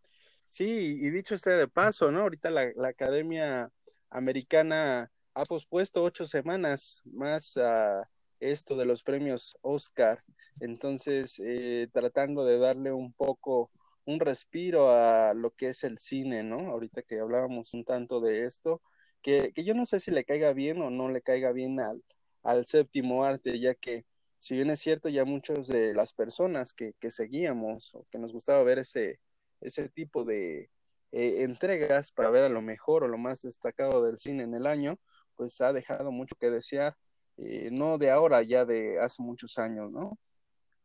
Sí, 0.59 0.97
y 0.99 1.09
dicho 1.09 1.35
este 1.35 1.51
de 1.51 1.69
paso, 1.69 2.11
¿no? 2.11 2.23
Ahorita 2.23 2.49
la, 2.49 2.73
Academia 2.89 3.71
Americana 4.09 5.09
ha 5.33 5.43
pospuesto 5.45 6.03
ocho 6.03 6.27
semanas 6.27 7.01
más 7.05 7.55
a 7.55 8.09
esto 8.41 8.75
de 8.75 8.85
los 8.85 9.01
premios 9.01 9.57
Oscar. 9.61 10.19
Entonces, 10.59 11.39
eh, 11.39 11.87
tratando 11.93 12.43
de 12.43 12.59
darle 12.59 12.91
un 12.91 13.13
poco 13.13 13.69
un 14.03 14.19
respiro 14.19 14.91
a 14.91 15.33
lo 15.33 15.51
que 15.51 15.69
es 15.69 15.85
el 15.85 15.97
cine, 15.97 16.43
¿no? 16.43 16.71
Ahorita 16.71 17.03
que 17.03 17.21
hablábamos 17.21 17.73
un 17.73 17.85
tanto 17.85 18.19
de 18.19 18.43
esto, 18.43 18.81
que, 19.21 19.53
que 19.53 19.63
yo 19.63 19.73
no 19.73 19.85
sé 19.85 20.01
si 20.01 20.11
le 20.11 20.25
caiga 20.25 20.51
bien 20.51 20.81
o 20.81 20.89
no 20.89 21.07
le 21.07 21.21
caiga 21.21 21.53
bien 21.53 21.79
al, 21.79 22.03
al 22.43 22.65
séptimo 22.65 23.23
arte, 23.23 23.61
ya 23.61 23.75
que 23.75 24.05
si 24.37 24.55
bien 24.55 24.71
es 24.71 24.81
cierto, 24.81 25.07
ya 25.07 25.23
muchos 25.23 25.69
de 25.69 25.93
las 25.93 26.11
personas 26.11 26.73
que, 26.73 26.95
que 26.99 27.11
seguíamos 27.11 27.95
o 27.95 28.05
que 28.11 28.19
nos 28.19 28.33
gustaba 28.33 28.61
ver 28.63 28.79
ese, 28.79 29.21
ese 29.61 29.89
tipo 29.89 30.23
de 30.23 30.69
eh, 31.11 31.43
entregas 31.43 32.11
para 32.11 32.29
ver 32.29 32.43
a 32.43 32.49
lo 32.49 32.61
mejor 32.61 33.03
o 33.03 33.07
lo 33.07 33.17
más 33.17 33.41
destacado 33.41 34.03
del 34.03 34.19
cine 34.19 34.43
en 34.43 34.53
el 34.53 34.67
año, 34.67 34.97
pues 35.35 35.59
ha 35.61 35.73
dejado 35.73 36.11
mucho 36.11 36.35
que 36.39 36.49
desear, 36.49 36.95
eh, 37.37 37.69
no 37.71 37.97
de 37.97 38.11
ahora, 38.11 38.43
ya 38.43 38.65
de 38.65 38.99
hace 38.99 39.21
muchos 39.21 39.57
años, 39.57 39.91
¿no? 39.91 40.17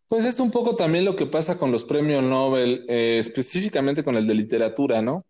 Pues 0.08 0.24
es 0.24 0.38
un 0.38 0.50
poco 0.50 0.76
también 0.76 1.04
lo 1.04 1.16
que 1.16 1.26
pasa 1.26 1.58
con 1.58 1.72
los 1.72 1.84
premios 1.84 2.22
Nobel, 2.22 2.84
eh, 2.88 3.18
específicamente 3.18 4.04
con 4.04 4.16
el 4.16 4.26
de 4.26 4.34
literatura, 4.34 5.02
¿no? 5.02 5.24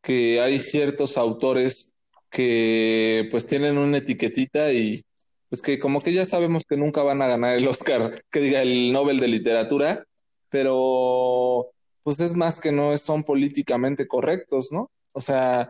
Que 0.00 0.40
hay 0.40 0.58
ciertos 0.58 1.18
autores 1.18 1.94
que 2.30 3.28
pues 3.30 3.46
tienen 3.46 3.76
una 3.76 3.98
etiquetita 3.98 4.72
y 4.72 5.04
pues 5.48 5.62
que 5.62 5.80
como 5.80 6.00
que 6.00 6.12
ya 6.12 6.24
sabemos 6.24 6.62
que 6.68 6.76
nunca 6.76 7.02
van 7.02 7.22
a 7.22 7.26
ganar 7.26 7.58
el 7.58 7.66
Oscar, 7.66 8.12
que 8.30 8.40
diga 8.40 8.62
el 8.62 8.92
Nobel 8.92 9.18
de 9.18 9.28
literatura, 9.28 10.04
pero 10.48 11.72
pues 12.02 12.20
es 12.20 12.34
más 12.34 12.58
que 12.58 12.72
no 12.72 12.96
son 12.98 13.24
políticamente 13.24 14.06
correctos, 14.06 14.72
¿no? 14.72 14.90
O 15.12 15.20
sea, 15.20 15.68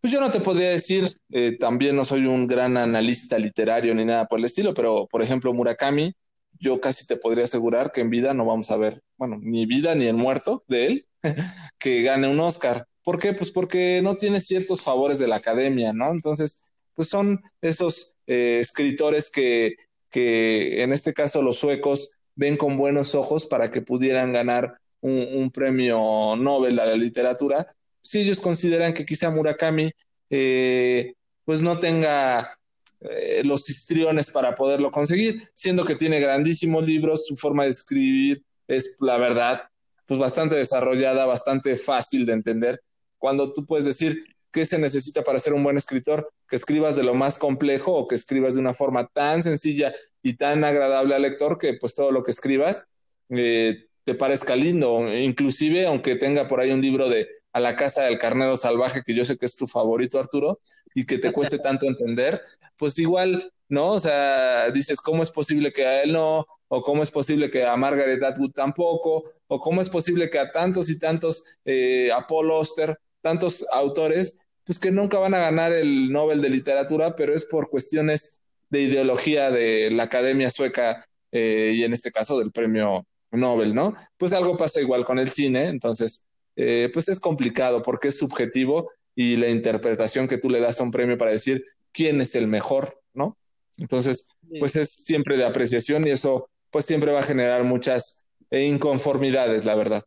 pues 0.00 0.12
yo 0.12 0.20
no 0.20 0.30
te 0.30 0.40
podría 0.40 0.70
decir, 0.70 1.08
eh, 1.30 1.56
también 1.58 1.96
no 1.96 2.04
soy 2.04 2.26
un 2.26 2.46
gran 2.46 2.76
analista 2.76 3.38
literario 3.38 3.94
ni 3.94 4.04
nada 4.04 4.26
por 4.26 4.38
el 4.38 4.44
estilo, 4.44 4.72
pero 4.74 5.06
por 5.08 5.22
ejemplo 5.22 5.52
Murakami, 5.52 6.12
yo 6.58 6.80
casi 6.80 7.06
te 7.06 7.16
podría 7.16 7.44
asegurar 7.44 7.92
que 7.92 8.00
en 8.00 8.10
vida 8.10 8.32
no 8.34 8.46
vamos 8.46 8.70
a 8.70 8.76
ver 8.76 9.02
bueno, 9.16 9.38
ni 9.40 9.66
vida 9.66 9.94
ni 9.94 10.06
el 10.06 10.16
muerto 10.16 10.62
de 10.68 10.86
él, 10.86 11.06
que 11.78 12.02
gane 12.02 12.28
un 12.28 12.40
Oscar. 12.40 12.86
¿Por 13.02 13.18
qué? 13.18 13.32
Pues 13.32 13.50
porque 13.52 14.00
no 14.02 14.16
tiene 14.16 14.40
ciertos 14.40 14.82
favores 14.82 15.18
de 15.18 15.28
la 15.28 15.36
academia, 15.36 15.92
¿no? 15.92 16.10
Entonces, 16.10 16.74
pues 16.94 17.08
son 17.08 17.42
esos 17.60 18.16
eh, 18.26 18.58
escritores 18.60 19.30
que, 19.30 19.76
que, 20.10 20.82
en 20.82 20.92
este 20.92 21.14
caso 21.14 21.42
los 21.42 21.58
suecos, 21.58 22.18
ven 22.34 22.56
con 22.56 22.76
buenos 22.76 23.14
ojos 23.14 23.46
para 23.46 23.70
que 23.70 23.80
pudieran 23.80 24.32
ganar 24.32 24.78
un, 25.06 25.50
premio 25.50 26.36
Nobel 26.36 26.78
a 26.78 26.86
la 26.86 26.96
literatura. 26.96 27.66
Si 28.00 28.20
ellos 28.20 28.40
consideran 28.40 28.94
que 28.94 29.04
quizá 29.04 29.30
Murakami, 29.30 29.90
eh, 30.30 31.14
pues 31.44 31.62
no 31.62 31.78
tenga 31.78 32.58
eh, 33.00 33.42
los 33.44 33.68
histriones 33.70 34.30
para 34.30 34.54
poderlo 34.54 34.90
conseguir, 34.90 35.40
siendo 35.54 35.84
que 35.84 35.94
tiene 35.94 36.20
grandísimos 36.20 36.86
libros, 36.86 37.26
su 37.26 37.36
forma 37.36 37.64
de 37.64 37.70
escribir 37.70 38.42
es, 38.66 38.96
la 39.00 39.16
verdad, 39.16 39.62
pues 40.06 40.18
bastante 40.18 40.56
desarrollada, 40.56 41.26
bastante 41.26 41.76
fácil 41.76 42.26
de 42.26 42.32
entender. 42.32 42.82
Cuando 43.18 43.52
tú 43.52 43.64
puedes 43.64 43.84
decir 43.84 44.24
qué 44.50 44.64
se 44.64 44.78
necesita 44.78 45.22
para 45.22 45.38
ser 45.38 45.52
un 45.52 45.62
buen 45.62 45.76
escritor, 45.76 46.30
que 46.48 46.56
escribas 46.56 46.96
de 46.96 47.04
lo 47.04 47.14
más 47.14 47.38
complejo 47.38 47.92
o 47.92 48.06
que 48.06 48.14
escribas 48.14 48.54
de 48.54 48.60
una 48.60 48.74
forma 48.74 49.06
tan 49.06 49.42
sencilla 49.42 49.92
y 50.22 50.36
tan 50.36 50.64
agradable 50.64 51.14
al 51.14 51.22
lector 51.22 51.58
que 51.58 51.74
pues 51.74 51.94
todo 51.94 52.10
lo 52.10 52.22
que 52.22 52.30
escribas 52.30 52.86
eh, 53.30 53.86
te 54.06 54.14
parezca 54.14 54.54
lindo, 54.54 55.12
inclusive 55.12 55.84
aunque 55.84 56.14
tenga 56.14 56.46
por 56.46 56.60
ahí 56.60 56.70
un 56.70 56.80
libro 56.80 57.08
de 57.08 57.28
A 57.52 57.58
la 57.58 57.74
casa 57.74 58.04
del 58.04 58.20
carnero 58.20 58.56
salvaje, 58.56 59.02
que 59.04 59.16
yo 59.16 59.24
sé 59.24 59.36
que 59.36 59.46
es 59.46 59.56
tu 59.56 59.66
favorito, 59.66 60.20
Arturo, 60.20 60.60
y 60.94 61.04
que 61.04 61.18
te 61.18 61.32
cueste 61.32 61.58
tanto 61.58 61.86
entender, 61.86 62.40
pues 62.78 62.96
igual, 63.00 63.52
¿no? 63.68 63.94
O 63.94 63.98
sea, 63.98 64.70
dices, 64.70 65.00
¿cómo 65.00 65.24
es 65.24 65.32
posible 65.32 65.72
que 65.72 65.86
a 65.86 66.04
él 66.04 66.12
no? 66.12 66.46
¿O 66.68 66.82
cómo 66.82 67.02
es 67.02 67.10
posible 67.10 67.50
que 67.50 67.64
a 67.64 67.76
Margaret 67.76 68.22
Atwood 68.22 68.52
tampoco? 68.52 69.24
¿O 69.48 69.58
cómo 69.58 69.80
es 69.80 69.88
posible 69.88 70.30
que 70.30 70.38
a 70.38 70.52
tantos 70.52 70.88
y 70.88 71.00
tantos, 71.00 71.42
eh, 71.64 72.12
a 72.12 72.28
Paul 72.28 72.52
Oster, 72.52 72.96
tantos 73.22 73.66
autores, 73.72 74.38
pues 74.64 74.78
que 74.78 74.92
nunca 74.92 75.18
van 75.18 75.34
a 75.34 75.40
ganar 75.40 75.72
el 75.72 76.12
Nobel 76.12 76.40
de 76.40 76.50
Literatura, 76.50 77.16
pero 77.16 77.34
es 77.34 77.44
por 77.44 77.68
cuestiones 77.68 78.40
de 78.70 78.82
ideología 78.82 79.50
de 79.50 79.90
la 79.90 80.04
Academia 80.04 80.48
Sueca 80.48 81.04
eh, 81.32 81.72
y 81.74 81.82
en 81.82 81.92
este 81.92 82.12
caso 82.12 82.38
del 82.38 82.52
premio 82.52 83.04
Nobel, 83.30 83.74
¿no? 83.74 83.92
Pues 84.16 84.32
algo 84.32 84.56
pasa 84.56 84.80
igual 84.80 85.04
con 85.04 85.18
el 85.18 85.30
cine, 85.30 85.68
entonces, 85.68 86.26
eh, 86.56 86.90
pues 86.92 87.08
es 87.08 87.20
complicado 87.20 87.82
porque 87.82 88.08
es 88.08 88.18
subjetivo 88.18 88.90
y 89.14 89.36
la 89.36 89.48
interpretación 89.48 90.28
que 90.28 90.38
tú 90.38 90.50
le 90.50 90.60
das 90.60 90.80
a 90.80 90.84
un 90.84 90.90
premio 90.90 91.18
para 91.18 91.30
decir 91.30 91.64
quién 91.92 92.20
es 92.20 92.34
el 92.34 92.46
mejor, 92.46 93.00
¿no? 93.14 93.36
Entonces, 93.78 94.36
pues 94.58 94.76
es 94.76 94.92
siempre 94.92 95.36
de 95.36 95.44
apreciación 95.44 96.06
y 96.06 96.10
eso, 96.10 96.48
pues 96.70 96.84
siempre 96.86 97.12
va 97.12 97.20
a 97.20 97.24
generar 97.24 97.64
muchas 97.64 98.24
eh, 98.50 98.64
inconformidades, 98.64 99.64
la 99.64 99.74
verdad. 99.74 100.02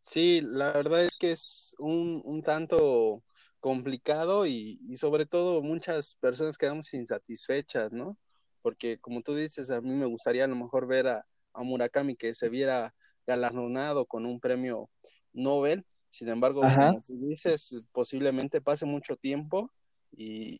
Sí, 0.00 0.40
la 0.40 0.72
verdad 0.72 1.04
es 1.04 1.16
que 1.16 1.32
es 1.32 1.74
un, 1.78 2.22
un 2.24 2.42
tanto 2.42 3.22
complicado 3.58 4.46
y, 4.46 4.78
y, 4.88 4.96
sobre 4.96 5.26
todo 5.26 5.62
muchas 5.62 6.14
personas 6.14 6.56
quedamos 6.56 6.94
insatisfechas, 6.94 7.92
¿no? 7.92 8.16
Porque 8.62 8.98
como 8.98 9.22
tú 9.22 9.34
dices, 9.34 9.70
a 9.70 9.80
mí 9.80 9.90
me 9.90 10.06
gustaría 10.06 10.44
a 10.44 10.48
lo 10.48 10.54
mejor 10.54 10.86
ver 10.86 11.08
a, 11.08 11.26
a 11.56 11.62
Murakami 11.62 12.16
que 12.16 12.34
se 12.34 12.48
viera 12.48 12.94
galardonado 13.26 14.06
con 14.06 14.26
un 14.26 14.38
premio 14.40 14.88
Nobel. 15.32 15.84
Sin 16.08 16.28
embargo, 16.28 16.62
como 16.62 17.00
tú 17.00 17.26
dices, 17.26 17.86
posiblemente 17.92 18.60
pase 18.60 18.86
mucho 18.86 19.16
tiempo 19.16 19.70
y, 20.16 20.58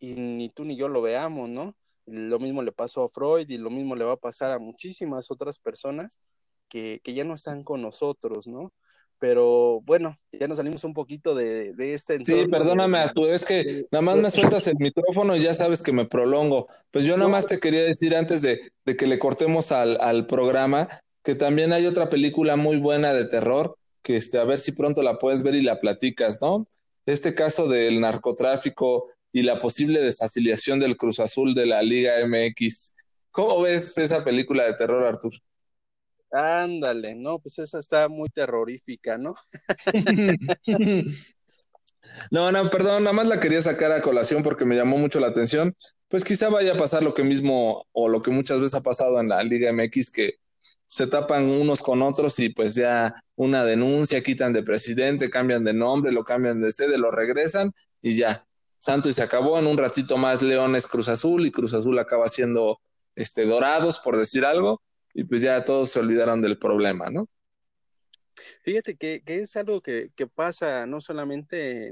ni 0.00 0.50
tú 0.50 0.64
ni 0.64 0.76
yo 0.76 0.88
lo 0.88 1.00
veamos, 1.00 1.48
¿no? 1.48 1.74
Lo 2.06 2.38
mismo 2.38 2.62
le 2.62 2.72
pasó 2.72 3.04
a 3.04 3.08
Freud 3.08 3.48
y 3.48 3.58
lo 3.58 3.70
mismo 3.70 3.94
le 3.94 4.04
va 4.04 4.14
a 4.14 4.16
pasar 4.16 4.50
a 4.50 4.58
muchísimas 4.58 5.30
otras 5.30 5.58
personas 5.58 6.18
que, 6.68 7.00
ya 7.04 7.24
no 7.24 7.34
están 7.34 7.62
con 7.64 7.82
nosotros, 7.82 8.46
¿no? 8.46 8.72
Pero 9.22 9.80
bueno, 9.82 10.18
ya 10.32 10.48
nos 10.48 10.56
salimos 10.56 10.82
un 10.82 10.94
poquito 10.94 11.36
de, 11.36 11.74
de 11.74 11.94
este 11.94 12.18
Sí, 12.24 12.44
perdóname, 12.50 12.98
Arturo, 12.98 13.32
es 13.32 13.44
que 13.44 13.86
nada 13.92 14.02
más 14.02 14.16
me 14.16 14.28
sueltas 14.28 14.66
el 14.66 14.74
micrófono 14.80 15.36
y 15.36 15.42
ya 15.42 15.54
sabes 15.54 15.80
que 15.80 15.92
me 15.92 16.06
prolongo. 16.06 16.66
Pues 16.90 17.06
yo 17.06 17.16
nada 17.16 17.30
más 17.30 17.46
te 17.46 17.60
quería 17.60 17.84
decir 17.84 18.16
antes 18.16 18.42
de, 18.42 18.72
que 18.84 19.06
le 19.06 19.20
cortemos 19.20 19.70
al, 19.70 19.96
al, 20.00 20.26
programa 20.26 20.88
que 21.22 21.36
también 21.36 21.72
hay 21.72 21.86
otra 21.86 22.08
película 22.08 22.56
muy 22.56 22.78
buena 22.78 23.14
de 23.14 23.24
terror, 23.24 23.76
que 24.02 24.16
este, 24.16 24.40
a 24.40 24.44
ver 24.44 24.58
si 24.58 24.72
pronto 24.72 25.04
la 25.04 25.18
puedes 25.18 25.44
ver 25.44 25.54
y 25.54 25.62
la 25.62 25.78
platicas, 25.78 26.42
¿no? 26.42 26.66
Este 27.06 27.32
caso 27.32 27.68
del 27.68 28.00
narcotráfico 28.00 29.04
y 29.32 29.42
la 29.42 29.60
posible 29.60 30.02
desafiliación 30.02 30.80
del 30.80 30.96
Cruz 30.96 31.20
Azul 31.20 31.54
de 31.54 31.66
la 31.66 31.80
Liga 31.82 32.14
MX. 32.26 32.96
¿Cómo 33.30 33.60
ves 33.60 33.96
esa 33.98 34.24
película 34.24 34.64
de 34.64 34.74
terror, 34.74 35.06
Arturo? 35.06 35.38
Ándale, 36.32 37.14
no, 37.14 37.38
pues 37.38 37.58
esa 37.58 37.78
está 37.78 38.08
muy 38.08 38.30
terrorífica, 38.30 39.18
¿no? 39.18 39.34
no, 42.30 42.50
no, 42.50 42.70
perdón, 42.70 43.04
nada 43.04 43.12
más 43.12 43.26
la 43.26 43.38
quería 43.38 43.60
sacar 43.60 43.92
a 43.92 44.00
colación 44.00 44.42
porque 44.42 44.64
me 44.64 44.74
llamó 44.74 44.96
mucho 44.96 45.20
la 45.20 45.26
atención. 45.26 45.76
Pues 46.08 46.24
quizá 46.24 46.48
vaya 46.48 46.72
a 46.72 46.78
pasar 46.78 47.02
lo 47.02 47.12
que 47.12 47.22
mismo 47.22 47.86
o 47.92 48.08
lo 48.08 48.22
que 48.22 48.30
muchas 48.30 48.60
veces 48.60 48.74
ha 48.76 48.82
pasado 48.82 49.20
en 49.20 49.28
la 49.28 49.42
Liga 49.42 49.70
MX, 49.74 50.10
que 50.10 50.36
se 50.86 51.06
tapan 51.06 51.50
unos 51.50 51.82
con 51.82 52.00
otros 52.00 52.38
y 52.38 52.48
pues 52.48 52.74
ya 52.74 53.14
una 53.36 53.64
denuncia, 53.66 54.22
quitan 54.22 54.54
de 54.54 54.62
presidente, 54.62 55.28
cambian 55.28 55.64
de 55.64 55.74
nombre, 55.74 56.12
lo 56.12 56.24
cambian 56.24 56.62
de 56.62 56.72
sede, 56.72 56.96
lo 56.96 57.10
regresan 57.10 57.72
y 58.00 58.16
ya. 58.16 58.42
Santo 58.78 59.10
y 59.10 59.12
se 59.12 59.22
acabó 59.22 59.58
en 59.58 59.66
un 59.66 59.76
ratito 59.76 60.16
más 60.16 60.40
Leones 60.40 60.86
Cruz 60.86 61.08
Azul 61.08 61.46
y 61.46 61.52
Cruz 61.52 61.74
Azul 61.74 61.98
acaba 61.98 62.28
siendo 62.28 62.80
este 63.14 63.44
Dorados, 63.44 64.00
por 64.00 64.16
decir 64.16 64.46
algo 64.46 64.80
y 65.14 65.24
pues 65.24 65.42
ya 65.42 65.64
todos 65.64 65.90
se 65.90 66.00
olvidaron 66.00 66.40
del 66.40 66.58
problema, 66.58 67.10
¿no? 67.10 67.28
Fíjate 68.62 68.96
que, 68.96 69.22
es 69.26 69.56
algo 69.56 69.82
que, 69.82 70.10
pasa 70.34 70.86
no 70.86 71.00
solamente 71.00 71.88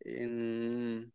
en, 0.00 1.12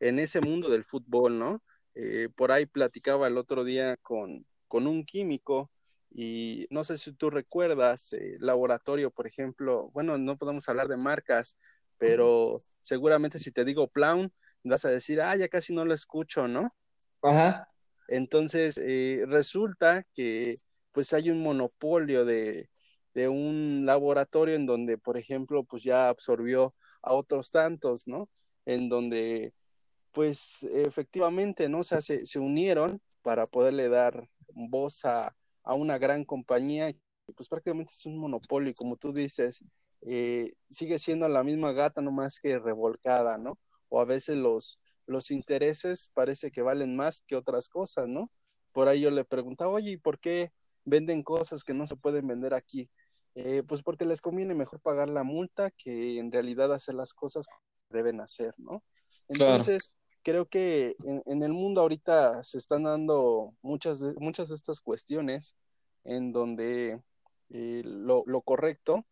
en, 0.00 0.18
ese 0.18 0.40
mundo 0.40 0.70
del 0.70 0.84
fútbol, 0.84 1.38
¿no? 1.38 1.62
Eh, 1.94 2.28
por 2.34 2.52
ahí 2.52 2.66
platicaba 2.66 3.28
el 3.28 3.36
otro 3.36 3.64
día 3.64 3.96
con, 3.98 4.46
con 4.66 4.86
un 4.86 5.04
químico 5.04 5.70
y 6.10 6.66
no 6.70 6.84
sé 6.84 6.98
si 6.98 7.12
tú 7.12 7.30
recuerdas, 7.30 8.12
eh, 8.14 8.36
laboratorio, 8.38 9.10
por 9.10 9.26
ejemplo, 9.26 9.90
bueno, 9.92 10.18
no 10.18 10.36
podemos 10.36 10.68
hablar 10.68 10.88
de 10.88 10.96
marcas, 10.96 11.58
pero 11.98 12.56
seguramente 12.80 13.38
si 13.38 13.52
te 13.52 13.64
digo 13.64 13.88
Plaun, 13.88 14.32
vas 14.64 14.84
a 14.84 14.90
decir, 14.90 15.20
ah, 15.20 15.36
ya 15.36 15.48
casi 15.48 15.74
no 15.74 15.84
lo 15.84 15.94
escucho, 15.94 16.48
¿no? 16.48 16.74
Ajá. 17.22 17.66
Entonces, 18.08 18.78
eh, 18.82 19.24
resulta 19.26 20.04
que 20.14 20.56
pues 20.92 21.12
hay 21.12 21.30
un 21.30 21.42
monopolio 21.42 22.24
de, 22.24 22.68
un 23.28 23.84
laboratorio 23.86 24.54
en 24.54 24.66
donde, 24.66 24.98
por 24.98 25.18
ejemplo, 25.18 25.64
pues 25.64 25.82
ya 25.82 26.08
absorbió 26.08 26.74
a 27.02 27.14
otros 27.14 27.50
tantos, 27.50 28.06
¿no? 28.06 28.28
En 28.66 28.88
donde, 28.88 29.54
pues 30.12 30.62
efectivamente, 30.64 31.68
¿no? 31.68 31.84
Se, 31.84 32.00
se 32.02 32.38
unieron 32.38 33.00
para 33.22 33.44
poderle 33.46 33.88
dar 33.88 34.28
voz 34.54 35.04
a, 35.04 35.34
una 35.64 35.98
gran 35.98 36.24
compañía, 36.24 36.92
pues 37.36 37.48
prácticamente 37.48 37.92
es 37.92 38.06
un 38.06 38.18
monopolio, 38.18 38.70
y 38.70 38.74
como 38.74 38.96
tú 38.96 39.12
dices, 39.12 39.64
eh, 40.02 40.54
sigue 40.68 40.98
siendo 40.98 41.28
la 41.28 41.44
misma 41.44 41.72
gata, 41.72 42.02
no 42.02 42.10
más 42.10 42.40
que 42.40 42.58
revolcada, 42.58 43.38
¿no? 43.38 43.58
O 43.88 44.00
a 44.00 44.04
veces 44.04 44.36
los, 44.36 44.80
los 45.12 45.30
intereses 45.30 46.10
parece 46.14 46.50
que 46.50 46.62
valen 46.62 46.96
más 46.96 47.20
que 47.20 47.36
otras 47.36 47.68
cosas, 47.68 48.08
¿no? 48.08 48.30
Por 48.72 48.88
ahí 48.88 49.02
yo 49.02 49.10
le 49.10 49.24
preguntaba, 49.24 49.70
oye, 49.70 49.92
¿y 49.92 49.96
por 49.96 50.18
qué 50.18 50.50
venden 50.84 51.22
cosas 51.22 51.62
que 51.62 51.74
no 51.74 51.86
se 51.86 51.96
pueden 51.96 52.26
vender 52.26 52.54
aquí? 52.54 52.90
Eh, 53.34 53.62
pues 53.66 53.82
porque 53.82 54.04
les 54.04 54.20
conviene 54.20 54.54
mejor 54.54 54.80
pagar 54.80 55.08
la 55.08 55.22
multa 55.22 55.70
que 55.70 56.18
en 56.18 56.32
realidad 56.32 56.72
hacer 56.72 56.94
las 56.94 57.14
cosas 57.14 57.46
que 57.46 57.96
deben 57.96 58.20
hacer, 58.20 58.54
¿no? 58.58 58.82
Entonces, 59.28 59.96
creo 60.22 60.46
que 60.46 60.96
en, 61.04 61.42
el 61.42 61.52
mundo 61.52 61.80
ahorita 61.80 62.42
se 62.42 62.58
están 62.58 62.84
dando 62.84 63.54
muchas 63.62 64.00
de, 64.00 64.14
muchas 64.18 64.48
de 64.48 64.54
estas 64.54 64.80
cuestiones 64.80 65.54
en 66.04 66.32
donde 66.32 67.00
eh, 67.50 67.82
lo, 67.84 68.24
correcto 68.42 69.06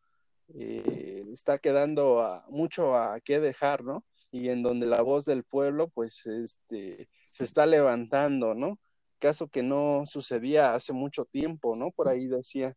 eh, 0.54 1.20
está 1.32 1.58
quedando 1.58 2.42
mucho 2.48 2.96
a 2.96 3.20
qué 3.20 3.40
dejar, 3.40 3.84
¿no? 3.84 4.04
Y 4.30 4.48
en 4.48 4.62
donde 4.62 4.86
la 4.86 5.02
voz 5.02 5.24
del 5.24 5.44
pueblo 5.44 5.88
pues 5.88 6.26
este 6.26 7.08
se 7.24 7.44
está 7.44 7.66
levantando, 7.66 8.54
¿no? 8.54 8.78
Caso 9.18 9.48
que 9.48 9.62
no 9.62 10.04
sucedía 10.06 10.74
hace 10.74 10.92
mucho 10.92 11.24
tiempo, 11.24 11.76
¿no? 11.76 11.90
Por 11.90 12.08
ahí 12.08 12.26
decía 12.26 12.74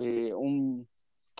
eh, 0.00 0.32
un, 0.34 0.88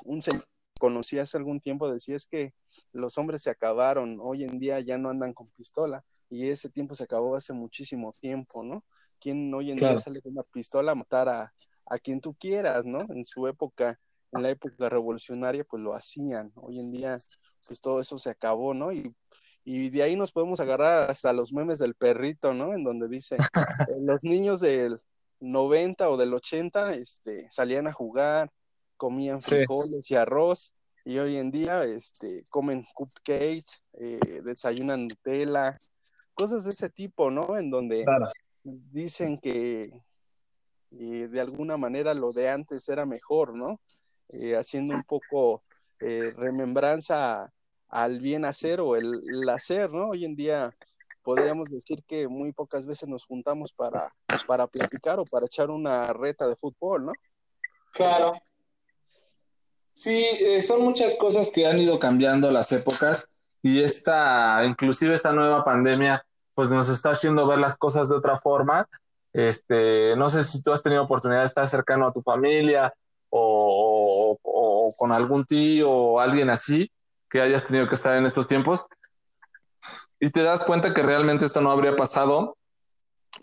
un 0.04 0.22
señor 0.22 0.44
conocí 0.78 1.18
hace 1.18 1.36
algún 1.36 1.60
tiempo, 1.60 1.90
decía 1.90 2.16
es 2.16 2.26
que 2.26 2.52
los 2.92 3.16
hombres 3.18 3.42
se 3.42 3.50
acabaron, 3.50 4.18
hoy 4.20 4.44
en 4.44 4.58
día 4.58 4.80
ya 4.80 4.98
no 4.98 5.08
andan 5.08 5.32
con 5.32 5.46
pistola 5.56 6.04
y 6.28 6.48
ese 6.48 6.68
tiempo 6.68 6.94
se 6.94 7.04
acabó 7.04 7.36
hace 7.36 7.52
muchísimo 7.52 8.12
tiempo, 8.12 8.62
¿no? 8.62 8.84
¿Quién 9.20 9.52
hoy 9.54 9.70
en 9.70 9.76
día 9.76 9.98
sale 9.98 10.20
con 10.20 10.32
una 10.32 10.42
pistola 10.42 10.92
a 10.92 10.94
matar 10.94 11.28
a, 11.28 11.54
a 11.86 11.98
quien 11.98 12.20
tú 12.20 12.34
quieras, 12.34 12.84
¿no? 12.84 13.00
En 13.08 13.24
su 13.24 13.46
época, 13.46 13.98
en 14.32 14.42
la 14.42 14.50
época 14.50 14.88
revolucionaria, 14.88 15.64
pues 15.64 15.82
lo 15.82 15.94
hacían. 15.94 16.52
Hoy 16.56 16.80
en 16.80 16.90
día, 16.90 17.16
pues 17.66 17.80
todo 17.80 18.00
eso 18.00 18.18
se 18.18 18.30
acabó, 18.30 18.74
¿no? 18.74 18.92
Y 18.92 19.14
y 19.64 19.90
de 19.90 20.02
ahí 20.02 20.16
nos 20.16 20.32
podemos 20.32 20.60
agarrar 20.60 21.10
hasta 21.10 21.32
los 21.32 21.52
memes 21.52 21.78
del 21.78 21.94
perrito, 21.94 22.52
¿no? 22.52 22.74
En 22.74 22.84
donde 22.84 23.08
dice, 23.08 23.36
eh, 23.88 24.00
los 24.06 24.24
niños 24.24 24.60
del, 24.60 25.00
90 25.44 26.08
o 26.08 26.16
del 26.16 26.34
80, 26.34 26.94
este, 26.94 27.48
salían 27.50 27.86
a 27.86 27.92
jugar, 27.92 28.50
comían 28.96 29.40
frijoles 29.40 30.10
y 30.10 30.14
arroz, 30.14 30.72
y 31.04 31.18
hoy 31.18 31.36
en 31.36 31.50
día 31.50 31.84
este, 31.84 32.44
comen 32.48 32.86
cupcakes, 32.94 33.80
eh, 34.00 34.40
desayunan 34.42 35.02
Nutella, 35.02 35.76
cosas 36.34 36.64
de 36.64 36.70
ese 36.70 36.88
tipo, 36.88 37.30
¿no? 37.30 37.58
En 37.58 37.70
donde 37.70 38.04
dicen 38.62 39.38
que 39.38 40.00
eh, 40.92 41.28
de 41.30 41.40
alguna 41.40 41.76
manera 41.76 42.14
lo 42.14 42.32
de 42.32 42.48
antes 42.48 42.88
era 42.88 43.04
mejor, 43.04 43.54
¿no? 43.54 43.80
Eh, 44.30 44.56
haciendo 44.56 44.94
un 44.94 45.04
poco 45.04 45.62
remembranza 45.98 47.50
al 47.94 48.18
bien 48.18 48.44
hacer 48.44 48.80
o 48.80 48.96
el, 48.96 49.48
hacer, 49.48 49.92
¿no? 49.92 50.08
Hoy 50.08 50.24
en 50.24 50.34
día 50.34 50.74
podríamos 51.22 51.70
decir 51.70 52.02
que 52.02 52.26
muy 52.26 52.52
pocas 52.52 52.86
veces 52.86 53.08
nos 53.08 53.24
juntamos 53.24 53.72
para, 53.72 54.12
para 54.48 54.66
platicar 54.66 55.20
o 55.20 55.24
para 55.24 55.46
echar 55.46 55.70
una 55.70 56.12
reta 56.12 56.48
de 56.48 56.56
fútbol, 56.56 57.06
¿no? 57.06 57.12
Claro. 57.92 58.32
Sí, 59.92 60.26
eh, 60.40 60.60
son 60.60 60.82
muchas 60.82 61.14
cosas 61.14 61.52
que 61.52 61.68
han 61.68 61.78
ido 61.78 62.00
cambiando 62.00 62.50
las 62.50 62.72
épocas 62.72 63.28
y 63.62 63.80
esta, 63.80 64.64
inclusive 64.64 65.14
esta 65.14 65.32
nueva 65.32 65.64
pandemia, 65.64 66.26
pues 66.52 66.70
nos 66.70 66.88
está 66.88 67.10
haciendo 67.10 67.46
ver 67.46 67.58
las 67.58 67.76
cosas 67.76 68.08
de 68.08 68.16
otra 68.16 68.40
forma. 68.40 68.88
Este, 69.32 70.16
no 70.16 70.28
sé 70.28 70.42
si 70.42 70.64
tú 70.64 70.72
has 70.72 70.82
tenido 70.82 71.04
oportunidad 71.04 71.40
de 71.40 71.46
estar 71.46 71.68
cercano 71.68 72.08
a 72.08 72.12
tu 72.12 72.22
familia 72.22 72.92
o, 73.30 74.36
o 74.42 74.94
con 74.98 75.12
algún 75.12 75.44
tío 75.44 75.92
o 75.92 76.18
alguien 76.18 76.50
así 76.50 76.90
que 77.34 77.40
hayas 77.40 77.66
tenido 77.66 77.88
que 77.88 77.96
estar 77.96 78.16
en 78.16 78.26
estos 78.26 78.46
tiempos 78.46 78.86
y 80.20 80.30
te 80.30 80.44
das 80.44 80.62
cuenta 80.62 80.94
que 80.94 81.02
realmente 81.02 81.44
esto 81.44 81.60
no 81.60 81.72
habría 81.72 81.96
pasado, 81.96 82.56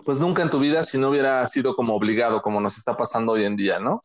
pues 0.05 0.17
nunca 0.17 0.41
en 0.41 0.49
tu 0.49 0.59
vida 0.59 0.81
si 0.83 0.97
no 0.97 1.09
hubiera 1.09 1.45
sido 1.49 1.75
como 1.75 1.93
obligado, 1.93 2.41
como 2.41 2.61
nos 2.61 2.77
está 2.77 2.95
pasando 2.95 3.33
hoy 3.33 3.43
en 3.43 3.57
día, 3.57 3.79
¿no? 3.79 4.01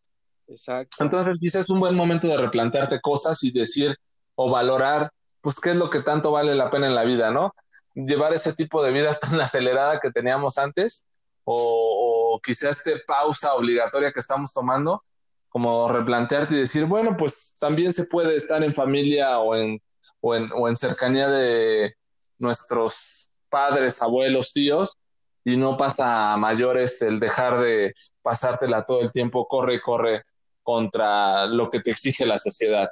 Exacto. 0.48 0.96
Entonces, 1.04 1.38
quizás 1.38 1.60
es 1.60 1.70
un 1.70 1.78
buen 1.78 1.94
momento 1.94 2.26
de 2.26 2.36
replantearte 2.36 3.00
cosas 3.00 3.44
y 3.44 3.52
decir 3.52 3.96
o 4.34 4.50
valorar, 4.50 5.12
pues, 5.40 5.60
qué 5.60 5.70
es 5.70 5.76
lo 5.76 5.88
que 5.88 6.00
tanto 6.00 6.32
vale 6.32 6.56
la 6.56 6.68
pena 6.68 6.88
en 6.88 6.96
la 6.96 7.04
vida, 7.04 7.30
¿no? 7.30 7.54
Llevar 7.94 8.32
ese 8.32 8.54
tipo 8.54 8.82
de 8.82 8.90
vida 8.90 9.16
tan 9.20 9.40
acelerada 9.40 10.00
que 10.00 10.10
teníamos 10.10 10.58
antes 10.58 11.06
o, 11.44 12.34
o 12.34 12.40
quizás 12.40 12.84
esta 12.84 13.00
pausa 13.06 13.54
obligatoria 13.54 14.10
que 14.10 14.18
estamos 14.18 14.52
tomando, 14.52 15.00
como 15.56 15.88
replantearte 15.88 16.52
y 16.52 16.58
decir, 16.58 16.84
bueno, 16.84 17.16
pues 17.16 17.54
también 17.58 17.90
se 17.90 18.04
puede 18.04 18.36
estar 18.36 18.62
en 18.62 18.74
familia 18.74 19.38
o 19.38 19.56
en, 19.56 19.80
o 20.20 20.34
en, 20.34 20.44
o 20.54 20.68
en 20.68 20.76
cercanía 20.76 21.30
de 21.30 21.94
nuestros 22.36 23.30
padres, 23.48 24.02
abuelos, 24.02 24.52
tíos, 24.52 24.98
y 25.46 25.56
no 25.56 25.78
pasa 25.78 26.34
a 26.34 26.36
mayores 26.36 27.00
el 27.00 27.18
dejar 27.18 27.58
de 27.60 27.94
pasártela 28.20 28.84
todo 28.84 29.00
el 29.00 29.10
tiempo, 29.10 29.48
corre 29.48 29.76
y 29.76 29.80
corre 29.80 30.24
contra 30.62 31.46
lo 31.46 31.70
que 31.70 31.80
te 31.80 31.92
exige 31.92 32.26
la 32.26 32.38
sociedad. 32.38 32.90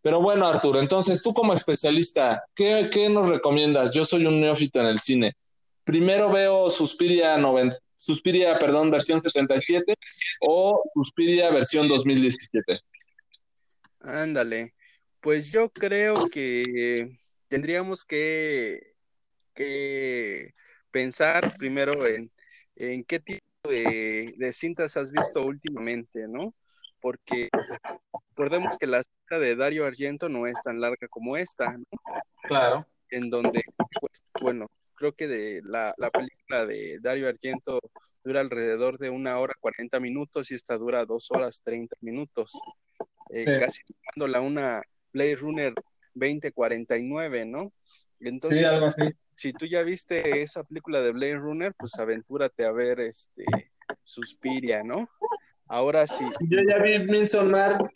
Pero 0.00 0.22
bueno, 0.22 0.46
Arturo, 0.46 0.78
entonces 0.78 1.20
tú 1.20 1.34
como 1.34 1.54
especialista, 1.54 2.44
¿qué, 2.54 2.88
qué 2.92 3.08
nos 3.08 3.28
recomiendas? 3.28 3.90
Yo 3.90 4.04
soy 4.04 4.26
un 4.26 4.40
neófito 4.40 4.78
en 4.78 4.86
el 4.86 5.00
cine. 5.00 5.34
Primero 5.82 6.30
veo 6.30 6.70
Suspiria, 6.70 7.36
90, 7.36 7.76
Suspiria 8.00 8.58
perdón, 8.58 8.90
versión 8.90 9.20
77 9.20 9.94
o 10.40 10.82
Suspiria 10.94 11.50
versión 11.50 11.88
2017. 11.88 12.80
Ándale, 14.00 14.74
pues 15.20 15.52
yo 15.52 15.70
creo 15.70 16.14
que 16.32 17.18
tendríamos 17.48 18.04
que, 18.04 18.94
que 19.54 20.54
pensar 20.90 21.54
primero 21.58 22.06
en, 22.06 22.30
en 22.76 23.04
qué 23.04 23.20
tipo 23.20 23.44
de, 23.68 24.34
de, 24.38 24.52
cintas 24.52 24.96
has 24.96 25.10
visto 25.10 25.42
últimamente, 25.42 26.26
¿no? 26.26 26.54
porque 27.00 27.48
recordemos 28.30 28.76
que 28.78 28.86
la 28.86 29.02
cinta 29.02 29.38
de 29.38 29.56
Dario 29.56 29.86
Argento 29.86 30.28
no 30.28 30.46
es 30.46 30.60
tan 30.62 30.80
larga 30.80 31.08
como 31.08 31.36
esta, 31.36 31.72
¿no? 31.72 31.84
Claro. 32.42 32.86
En 33.10 33.28
donde, 33.30 33.64
pues, 34.00 34.22
bueno, 34.40 34.68
creo 35.00 35.14
que 35.14 35.28
de 35.28 35.62
la, 35.64 35.94
la, 35.96 36.10
película 36.10 36.66
de 36.66 36.98
Dario 37.00 37.26
Argento 37.26 37.80
dura 38.22 38.40
alrededor 38.40 38.98
de 38.98 39.08
una 39.08 39.38
hora 39.38 39.54
cuarenta 39.58 39.98
minutos 39.98 40.50
y 40.50 40.54
esta 40.54 40.76
dura 40.76 41.06
dos 41.06 41.30
horas 41.30 41.62
treinta 41.64 41.96
minutos. 42.02 42.52
Eh, 43.30 43.36
sí. 43.36 43.50
Casi 43.58 43.80
la 44.16 44.42
una 44.42 44.82
Blade 45.14 45.36
Runner 45.36 45.72
2049, 46.12 47.46
¿no? 47.46 47.72
Entonces, 48.20 48.58
sí, 48.58 48.64
algo 48.66 48.86
así. 48.86 49.02
Si 49.34 49.54
tú 49.54 49.64
ya 49.64 49.82
viste 49.82 50.42
esa 50.42 50.64
película 50.64 51.00
de 51.00 51.12
Blade 51.12 51.38
Runner, 51.38 51.72
pues 51.78 51.94
aventúrate 51.94 52.66
a 52.66 52.72
ver 52.72 53.00
este 53.00 53.46
Suspiria, 54.04 54.82
¿no? 54.82 55.08
Ahora 55.66 56.06
sí. 56.06 56.26
Yo 56.46 56.58
ya 56.68 56.76
vi 56.82 56.98
Midsommar. 57.06 57.90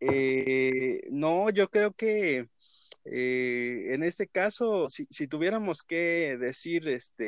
Eh, 0.00 1.00
no, 1.10 1.48
yo 1.48 1.68
creo 1.68 1.92
que 1.92 2.46
eh, 3.04 3.94
en 3.94 4.02
este 4.02 4.26
caso, 4.26 4.88
si, 4.88 5.06
si, 5.10 5.26
tuviéramos 5.26 5.82
que 5.82 6.36
decir 6.38 6.88
este 6.88 7.26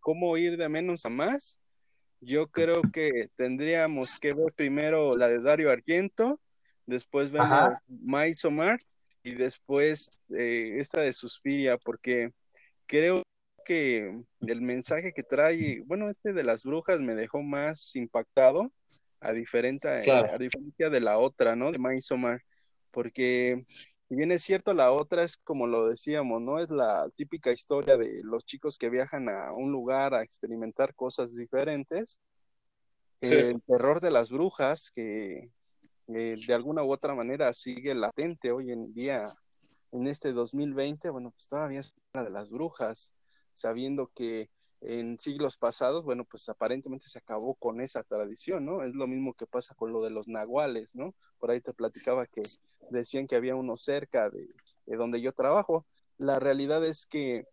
cómo 0.00 0.36
ir 0.36 0.56
de 0.56 0.68
menos 0.68 1.04
a 1.04 1.08
más, 1.08 1.58
yo 2.20 2.48
creo 2.48 2.82
que 2.92 3.28
tendríamos 3.36 4.18
que 4.20 4.34
ver 4.34 4.52
primero 4.54 5.10
la 5.12 5.28
de 5.28 5.40
Dario 5.40 5.70
Argento, 5.70 6.40
después 6.86 7.30
vemos 7.30 7.74
Midsommar 7.86 8.78
y 9.22 9.34
después 9.34 10.10
eh, 10.30 10.76
esta 10.78 11.00
de 11.00 11.12
Suspiria, 11.12 11.76
porque 11.78 12.32
creo 12.86 13.22
que 13.64 14.22
el 14.40 14.62
mensaje 14.62 15.12
que 15.12 15.22
trae, 15.22 15.82
bueno, 15.84 16.08
este 16.08 16.32
de 16.32 16.42
las 16.42 16.62
brujas 16.64 17.00
me 17.00 17.14
dejó 17.14 17.42
más 17.42 17.94
impactado, 17.96 18.72
a, 19.20 19.32
diferente, 19.32 20.00
claro. 20.02 20.32
a 20.32 20.38
diferencia 20.38 20.88
de 20.90 21.00
la 21.00 21.18
otra, 21.18 21.56
¿no? 21.56 21.70
De 21.70 21.78
Midsommar, 21.78 22.40
porque 22.90 23.64
si 24.08 24.14
bien 24.14 24.32
es 24.32 24.42
cierto, 24.42 24.72
la 24.72 24.90
otra 24.90 25.22
es 25.22 25.36
como 25.36 25.66
lo 25.66 25.86
decíamos, 25.86 26.40
¿no? 26.40 26.58
Es 26.58 26.70
la 26.70 27.10
típica 27.14 27.52
historia 27.52 27.98
de 27.98 28.22
los 28.24 28.44
chicos 28.44 28.78
que 28.78 28.88
viajan 28.88 29.28
a 29.28 29.52
un 29.52 29.70
lugar 29.70 30.14
a 30.14 30.22
experimentar 30.22 30.94
cosas 30.94 31.36
diferentes. 31.36 32.18
Sí. 33.20 33.34
El 33.34 33.62
terror 33.62 34.00
de 34.00 34.10
las 34.10 34.30
brujas, 34.30 34.90
que 34.90 35.50
eh, 36.06 36.34
de 36.46 36.54
alguna 36.54 36.82
u 36.82 36.90
otra 36.90 37.14
manera 37.14 37.52
sigue 37.52 37.94
latente 37.94 38.50
hoy 38.50 38.72
en 38.72 38.94
día, 38.94 39.26
en 39.92 40.06
este 40.06 40.32
2020, 40.32 41.10
bueno, 41.10 41.30
pues 41.30 41.46
todavía 41.46 41.80
es 41.80 41.94
la 42.14 42.24
de 42.24 42.30
las 42.30 42.48
brujas 42.48 43.12
sabiendo 43.52 44.06
que 44.06 44.48
en 44.80 45.18
siglos 45.18 45.56
pasados, 45.56 46.04
bueno, 46.04 46.24
pues 46.24 46.48
aparentemente 46.48 47.08
se 47.08 47.18
acabó 47.18 47.54
con 47.54 47.80
esa 47.80 48.02
tradición, 48.04 48.64
¿no? 48.64 48.82
Es 48.82 48.94
lo 48.94 49.06
mismo 49.06 49.34
que 49.34 49.46
pasa 49.46 49.74
con 49.74 49.92
lo 49.92 50.02
de 50.02 50.10
los 50.10 50.28
nahuales, 50.28 50.94
¿no? 50.94 51.14
Por 51.38 51.50
ahí 51.50 51.60
te 51.60 51.72
platicaba 51.72 52.26
que 52.26 52.42
decían 52.90 53.26
que 53.26 53.36
había 53.36 53.54
uno 53.54 53.76
cerca 53.76 54.30
de, 54.30 54.46
de 54.86 54.96
donde 54.96 55.20
yo 55.20 55.32
trabajo. 55.32 55.84
La 56.16 56.38
realidad 56.38 56.84
es 56.84 57.06
que 57.06 57.46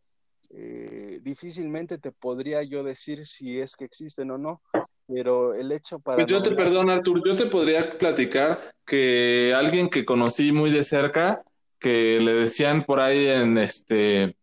eh, 0.51 1.19
difícilmente 1.21 1.97
te 1.97 2.11
podría 2.11 2.61
yo 2.63 2.83
decir 2.83 3.25
si 3.25 3.59
es 3.59 3.75
que 3.75 3.85
existen 3.85 4.31
o 4.31 4.37
no, 4.37 4.61
pero 5.07 5.53
el 5.53 5.71
hecho 5.71 5.99
para... 5.99 6.17
Pues 6.17 6.27
yo 6.27 6.43
te 6.43 6.55
perdono, 6.55 6.93
Artur, 6.93 7.21
yo 7.25 7.35
te 7.35 7.45
podría 7.47 7.97
platicar 7.97 8.73
que 8.85 9.53
alguien 9.55 9.89
que 9.89 10.05
conocí 10.05 10.51
muy 10.51 10.71
de 10.71 10.83
cerca, 10.83 11.43
que 11.79 12.19
le 12.19 12.33
decían 12.33 12.83
por 12.83 12.99
ahí 12.99 13.27
en 13.27 13.57
este 13.57 14.35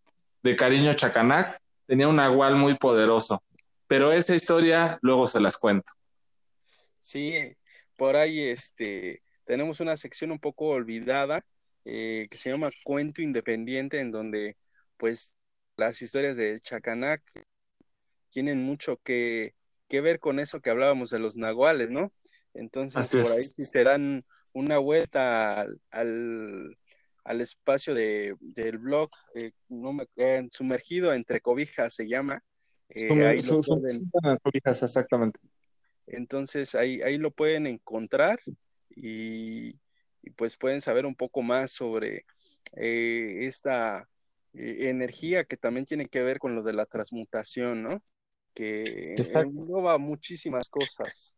de 0.42 0.56
Cariño 0.56 0.94
Chacanac, 0.94 1.61
tenía 1.86 2.08
un 2.08 2.16
nahual 2.16 2.56
muy 2.56 2.74
poderoso. 2.76 3.42
Pero 3.86 4.12
esa 4.12 4.34
historia 4.34 4.98
luego 5.02 5.26
se 5.26 5.40
las 5.40 5.58
cuento. 5.58 5.92
Sí, 6.98 7.34
por 7.96 8.16
ahí 8.16 8.40
este, 8.40 9.22
tenemos 9.44 9.80
una 9.80 9.96
sección 9.96 10.30
un 10.30 10.38
poco 10.38 10.68
olvidada 10.68 11.44
eh, 11.84 12.26
que 12.30 12.36
se 12.36 12.50
llama 12.50 12.70
Cuento 12.84 13.22
Independiente, 13.22 14.00
en 14.00 14.10
donde 14.10 14.56
pues 14.96 15.36
las 15.76 16.00
historias 16.00 16.36
de 16.36 16.60
Chacanac 16.60 17.22
tienen 18.30 18.62
mucho 18.62 18.98
que, 19.02 19.54
que 19.88 20.00
ver 20.00 20.20
con 20.20 20.38
eso 20.38 20.60
que 20.60 20.70
hablábamos 20.70 21.10
de 21.10 21.18
los 21.18 21.36
nahuales, 21.36 21.90
¿no? 21.90 22.12
Entonces, 22.54 22.96
Así 22.96 23.18
por 23.18 23.32
ahí 23.32 23.42
si 23.42 23.70
te 23.70 23.84
dan 23.84 24.22
una 24.54 24.78
vuelta 24.78 25.60
al, 25.60 25.80
al, 25.90 26.78
al 27.24 27.40
espacio 27.40 27.94
de, 27.94 28.34
del 28.40 28.78
blog, 28.78 29.10
eh, 29.34 29.52
no 29.68 29.92
me, 29.92 30.06
eh, 30.16 30.48
sumergido 30.50 31.12
entre 31.12 31.40
cobijas 31.40 31.94
se 31.94 32.08
llama. 32.08 32.42
Eh, 32.88 33.26
ahí 33.26 33.38
su, 33.38 33.60
pueden, 33.60 34.38
cobijas, 34.40 34.82
exactamente. 34.82 35.40
Entonces 36.06 36.74
ahí, 36.74 37.00
ahí 37.02 37.16
lo 37.16 37.30
pueden 37.30 37.66
encontrar 37.66 38.40
y, 38.90 39.78
y 40.22 40.30
pues 40.36 40.56
pueden 40.56 40.80
saber 40.80 41.06
un 41.06 41.14
poco 41.14 41.42
más 41.42 41.70
sobre 41.70 42.26
eh, 42.76 43.38
esta 43.46 44.08
energía 44.54 45.44
que 45.44 45.56
también 45.56 45.86
tiene 45.86 46.08
que 46.08 46.22
ver 46.22 46.38
con 46.38 46.54
lo 46.54 46.62
de 46.62 46.74
la 46.74 46.84
transmutación, 46.84 47.82
¿no? 47.82 48.02
Que 48.54 49.14
engloba 49.34 49.96
muchísimas 49.96 50.68
cosas. 50.68 51.34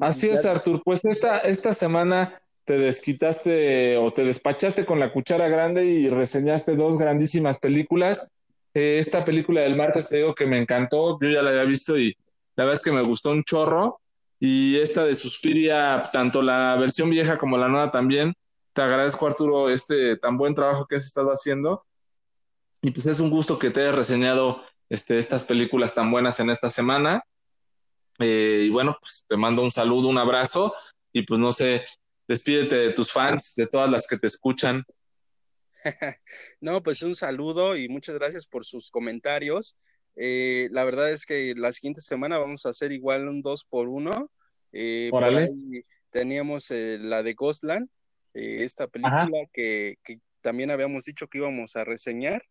Así 0.00 0.28
es, 0.28 0.44
Artur. 0.44 0.82
Pues 0.84 1.04
esta, 1.04 1.38
esta 1.38 1.72
semana 1.72 2.42
te 2.66 2.76
desquitaste 2.76 3.96
o 3.96 4.10
te 4.10 4.24
despachaste 4.24 4.84
con 4.84 4.98
la 4.98 5.12
cuchara 5.12 5.48
grande 5.48 5.86
y 5.86 6.10
reseñaste 6.10 6.74
dos 6.74 6.98
grandísimas 6.98 7.58
películas. 7.58 8.32
Eh, 8.74 8.98
esta 8.98 9.24
película 9.24 9.60
del 9.62 9.76
martes 9.76 10.08
te 10.08 10.16
digo 10.16 10.34
que 10.34 10.46
me 10.46 10.60
encantó, 10.60 11.18
yo 11.22 11.30
ya 11.30 11.42
la 11.42 11.50
había 11.50 11.62
visto 11.62 11.96
y 11.96 12.16
la 12.56 12.64
verdad 12.64 12.74
es 12.74 12.82
que 12.82 12.90
me 12.90 13.02
gustó 13.02 13.30
un 13.30 13.44
chorro. 13.44 14.00
Y 14.40 14.76
esta 14.76 15.04
de 15.04 15.14
Suspiria, 15.14 16.02
tanto 16.12 16.42
la 16.42 16.76
versión 16.76 17.08
vieja 17.08 17.38
como 17.38 17.56
la 17.56 17.68
nueva 17.68 17.88
también. 17.88 18.34
Te 18.72 18.82
agradezco, 18.82 19.26
Arturo, 19.26 19.70
este 19.70 20.16
tan 20.16 20.36
buen 20.36 20.54
trabajo 20.54 20.86
que 20.86 20.96
has 20.96 21.06
estado 21.06 21.30
haciendo. 21.30 21.86
Y 22.82 22.90
pues 22.90 23.06
es 23.06 23.20
un 23.20 23.30
gusto 23.30 23.58
que 23.58 23.70
te 23.70 23.80
hayas 23.80 23.94
reseñado 23.94 24.62
este, 24.90 25.18
estas 25.18 25.44
películas 25.44 25.94
tan 25.94 26.10
buenas 26.10 26.40
en 26.40 26.50
esta 26.50 26.68
semana. 26.68 27.22
Eh, 28.18 28.64
y 28.64 28.70
bueno, 28.70 28.96
pues 29.00 29.24
te 29.28 29.36
mando 29.36 29.62
un 29.62 29.70
saludo, 29.70 30.08
un 30.08 30.18
abrazo 30.18 30.74
y 31.12 31.22
pues 31.22 31.40
no 31.40 31.52
sé, 31.52 31.84
despídete 32.28 32.74
de 32.76 32.92
tus 32.92 33.12
fans, 33.12 33.54
de 33.54 33.66
todas 33.66 33.90
las 33.90 34.06
que 34.06 34.16
te 34.16 34.26
escuchan. 34.26 34.84
no, 36.60 36.82
pues 36.82 37.02
un 37.02 37.14
saludo 37.14 37.76
y 37.76 37.88
muchas 37.88 38.16
gracias 38.16 38.46
por 38.46 38.64
sus 38.64 38.90
comentarios. 38.90 39.76
Eh, 40.16 40.68
la 40.70 40.84
verdad 40.84 41.10
es 41.10 41.26
que 41.26 41.54
la 41.56 41.72
siguiente 41.72 42.00
semana 42.00 42.38
vamos 42.38 42.64
a 42.66 42.70
hacer 42.70 42.92
igual 42.92 43.28
un 43.28 43.42
2 43.42 43.64
por 43.66 43.88
1 43.88 44.30
eh, 44.72 45.10
teníamos 46.10 46.70
eh, 46.70 46.98
la 47.00 47.22
de 47.22 47.34
Ghostland, 47.34 47.88
esta 48.32 48.86
película 48.86 49.46
que, 49.52 49.96
que, 50.04 50.20
también 50.42 50.70
habíamos 50.70 51.04
dicho 51.04 51.26
que 51.28 51.38
íbamos 51.38 51.76
a 51.76 51.84
reseñar. 51.84 52.44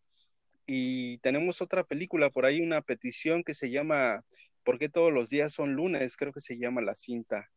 Y 0.66 1.18
tenemos 1.18 1.62
otra 1.62 1.84
película 1.84 2.28
por 2.28 2.44
ahí, 2.44 2.60
una 2.60 2.82
petición 2.82 3.44
que 3.44 3.54
se 3.54 3.70
llama 3.70 4.24
¿Por 4.66 4.80
qué 4.80 4.88
todos 4.88 5.12
los 5.12 5.30
días 5.30 5.52
son 5.52 5.74
lunes? 5.74 6.16
Creo 6.16 6.32
que 6.32 6.40
se 6.40 6.58
llama 6.58 6.80
la 6.80 6.96
cinta. 6.96 7.48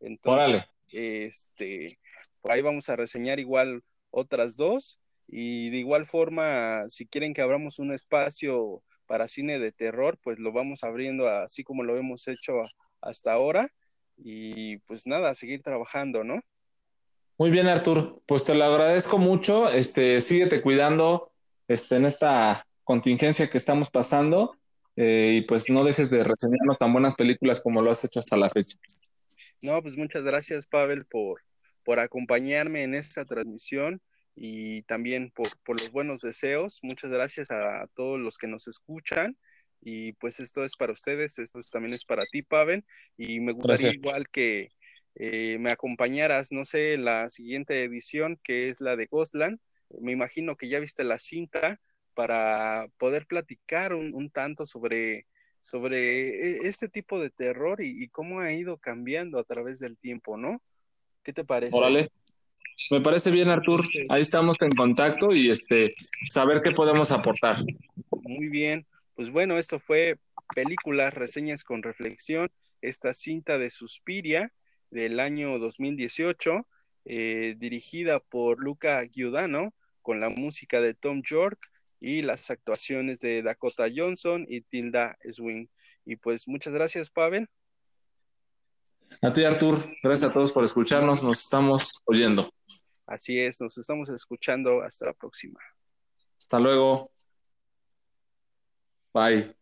Entonces, 0.00 0.62
este, 0.90 1.88
por 2.40 2.52
ahí 2.52 2.62
vamos 2.62 2.88
a 2.88 2.96
reseñar 2.96 3.38
igual 3.40 3.82
otras 4.10 4.56
dos. 4.56 4.98
Y 5.26 5.70
de 5.70 5.76
igual 5.78 6.06
forma, 6.06 6.84
si 6.88 7.06
quieren 7.06 7.34
que 7.34 7.42
abramos 7.42 7.78
un 7.78 7.92
espacio 7.92 8.82
para 9.06 9.28
cine 9.28 9.58
de 9.58 9.72
terror, 9.72 10.18
pues 10.22 10.38
lo 10.38 10.52
vamos 10.52 10.84
abriendo 10.84 11.28
así 11.28 11.64
como 11.64 11.82
lo 11.82 11.96
hemos 11.96 12.28
hecho 12.28 12.54
hasta 13.00 13.32
ahora. 13.32 13.68
Y 14.16 14.78
pues 14.78 15.06
nada, 15.06 15.34
seguir 15.34 15.62
trabajando, 15.62 16.24
¿no? 16.24 16.40
Muy 17.36 17.50
bien, 17.50 17.68
Artur. 17.68 18.20
Pues 18.26 18.44
te 18.44 18.54
lo 18.54 18.64
agradezco 18.64 19.18
mucho. 19.18 19.68
Este, 19.68 20.20
síguete 20.20 20.60
cuidando 20.60 21.30
este, 21.68 21.96
en 21.96 22.06
esta 22.06 22.66
contingencia 22.82 23.48
que 23.48 23.58
estamos 23.58 23.90
pasando 23.90 24.56
eh, 24.96 25.36
y 25.36 25.42
pues 25.42 25.70
no 25.70 25.84
dejes 25.84 26.10
de 26.10 26.24
reseñarnos 26.24 26.78
tan 26.78 26.92
buenas 26.92 27.14
películas 27.14 27.60
como 27.60 27.82
lo 27.82 27.90
has 27.92 28.04
hecho 28.04 28.18
hasta 28.18 28.36
la 28.36 28.48
fecha. 28.48 28.76
No, 29.62 29.82
pues 29.82 29.96
muchas 29.96 30.22
gracias, 30.22 30.66
Pavel, 30.66 31.04
por, 31.06 31.42
por 31.84 31.98
acompañarme 32.00 32.82
en 32.84 32.94
esta 32.94 33.24
transmisión 33.24 34.00
y 34.34 34.82
también 34.82 35.30
por, 35.30 35.48
por, 35.64 35.76
los 35.76 35.90
buenos 35.90 36.20
deseos. 36.20 36.78
Muchas 36.82 37.10
gracias 37.10 37.50
a, 37.50 37.86
todos 37.94 38.18
los 38.20 38.38
que 38.38 38.46
nos 38.46 38.68
escuchan. 38.68 39.36
Y 39.80 40.12
pues 40.14 40.40
esto 40.40 40.64
es 40.64 40.74
para 40.76 40.92
ustedes, 40.92 41.38
esto 41.38 41.60
también 41.72 41.94
es 41.94 42.04
para 42.04 42.24
ti, 42.26 42.42
Pavel. 42.42 42.84
Y 43.16 43.40
me 43.40 43.52
gustaría 43.52 43.92
igual 43.92 44.28
que 44.28 44.70
eh, 45.14 45.58
me 45.58 45.70
acompañaras, 45.70 46.52
no 46.52 46.64
sé, 46.64 46.94
en 46.94 47.04
la 47.04 47.28
siguiente 47.28 47.84
edición, 47.84 48.38
que 48.42 48.68
es 48.68 48.80
la 48.80 48.96
de 48.96 49.06
Ghostland. 49.06 49.58
Me 50.00 50.12
imagino 50.12 50.56
que 50.56 50.68
ya 50.68 50.80
viste 50.80 51.04
la 51.04 51.18
cinta, 51.18 51.80
para 52.18 52.88
poder 52.96 53.28
platicar 53.28 53.94
un, 53.94 54.28
tanto 54.32 54.66
sobre, 54.66 55.28
sobre 55.68 56.28
e, 56.28 56.68
este 56.68 56.88
tipo 56.88 57.20
de 57.20 57.30
terror 57.30 57.82
y, 57.82 58.08
cómo 58.08 58.40
ha 58.40 58.52
ido 58.52 58.78
cambiando 58.78 59.38
a 59.38 59.44
través 59.44 59.78
del 59.80 59.96
tiempo, 59.96 60.36
¿no? 60.36 60.62
¿Qué 61.22 61.32
te 61.32 61.44
parece? 61.44 61.76
Órale. 61.76 62.08
Me 62.90 63.00
parece 63.00 63.30
bien, 63.30 63.50
Artur. 63.50 63.84
Ahí 64.08 64.22
estamos 64.22 64.56
en 64.60 64.70
contacto 64.70 65.34
y 65.34 65.50
este 65.50 65.94
saber 66.30 66.62
qué 66.62 66.70
podemos 66.70 67.10
aportar. 67.12 67.62
Muy 68.22 68.48
bien. 68.48 68.86
Pues 69.14 69.30
bueno, 69.30 69.58
esto 69.58 69.78
fue 69.78 70.18
películas, 70.54 71.12
reseñas 71.12 71.64
con 71.64 71.82
reflexión, 71.82 72.50
esta 72.80 73.12
cinta 73.12 73.58
de 73.58 73.70
Suspiria 73.70 74.52
del 74.90 75.20
año 75.20 75.58
2018, 75.58 76.66
eh, 77.04 77.56
dirigida 77.58 78.20
por 78.20 78.62
Luca 78.62 79.04
Giudano, 79.06 79.74
con 80.02 80.20
la 80.20 80.28
música 80.28 80.80
de 80.80 80.94
Tom 80.94 81.22
York, 81.22 81.58
y 82.00 82.22
las 82.22 82.50
actuaciones 82.50 83.20
de 83.20 83.42
Dakota 83.42 83.86
Johnson 83.94 84.44
y 84.48 84.60
Tilda 84.62 85.16
Swing. 85.30 85.66
Y 86.04 86.16
pues 86.16 86.48
muchas 86.48 86.72
gracias, 86.72 87.10
Pavel. 87.10 87.48
A 89.22 89.32
ti, 89.32 89.44
Artur. 89.44 89.78
Gracias 90.02 90.30
a 90.30 90.32
todos 90.32 90.52
por 90.52 90.64
escucharnos. 90.64 91.22
Nos 91.22 91.40
estamos 91.40 91.90
oyendo. 92.04 92.52
Así 93.06 93.38
es, 93.38 93.60
nos 93.60 93.76
estamos 93.78 94.08
escuchando. 94.10 94.82
Hasta 94.82 95.06
la 95.06 95.12
próxima. 95.14 95.60
Hasta 96.38 96.58
luego. 96.58 97.10
Bye. 99.12 99.57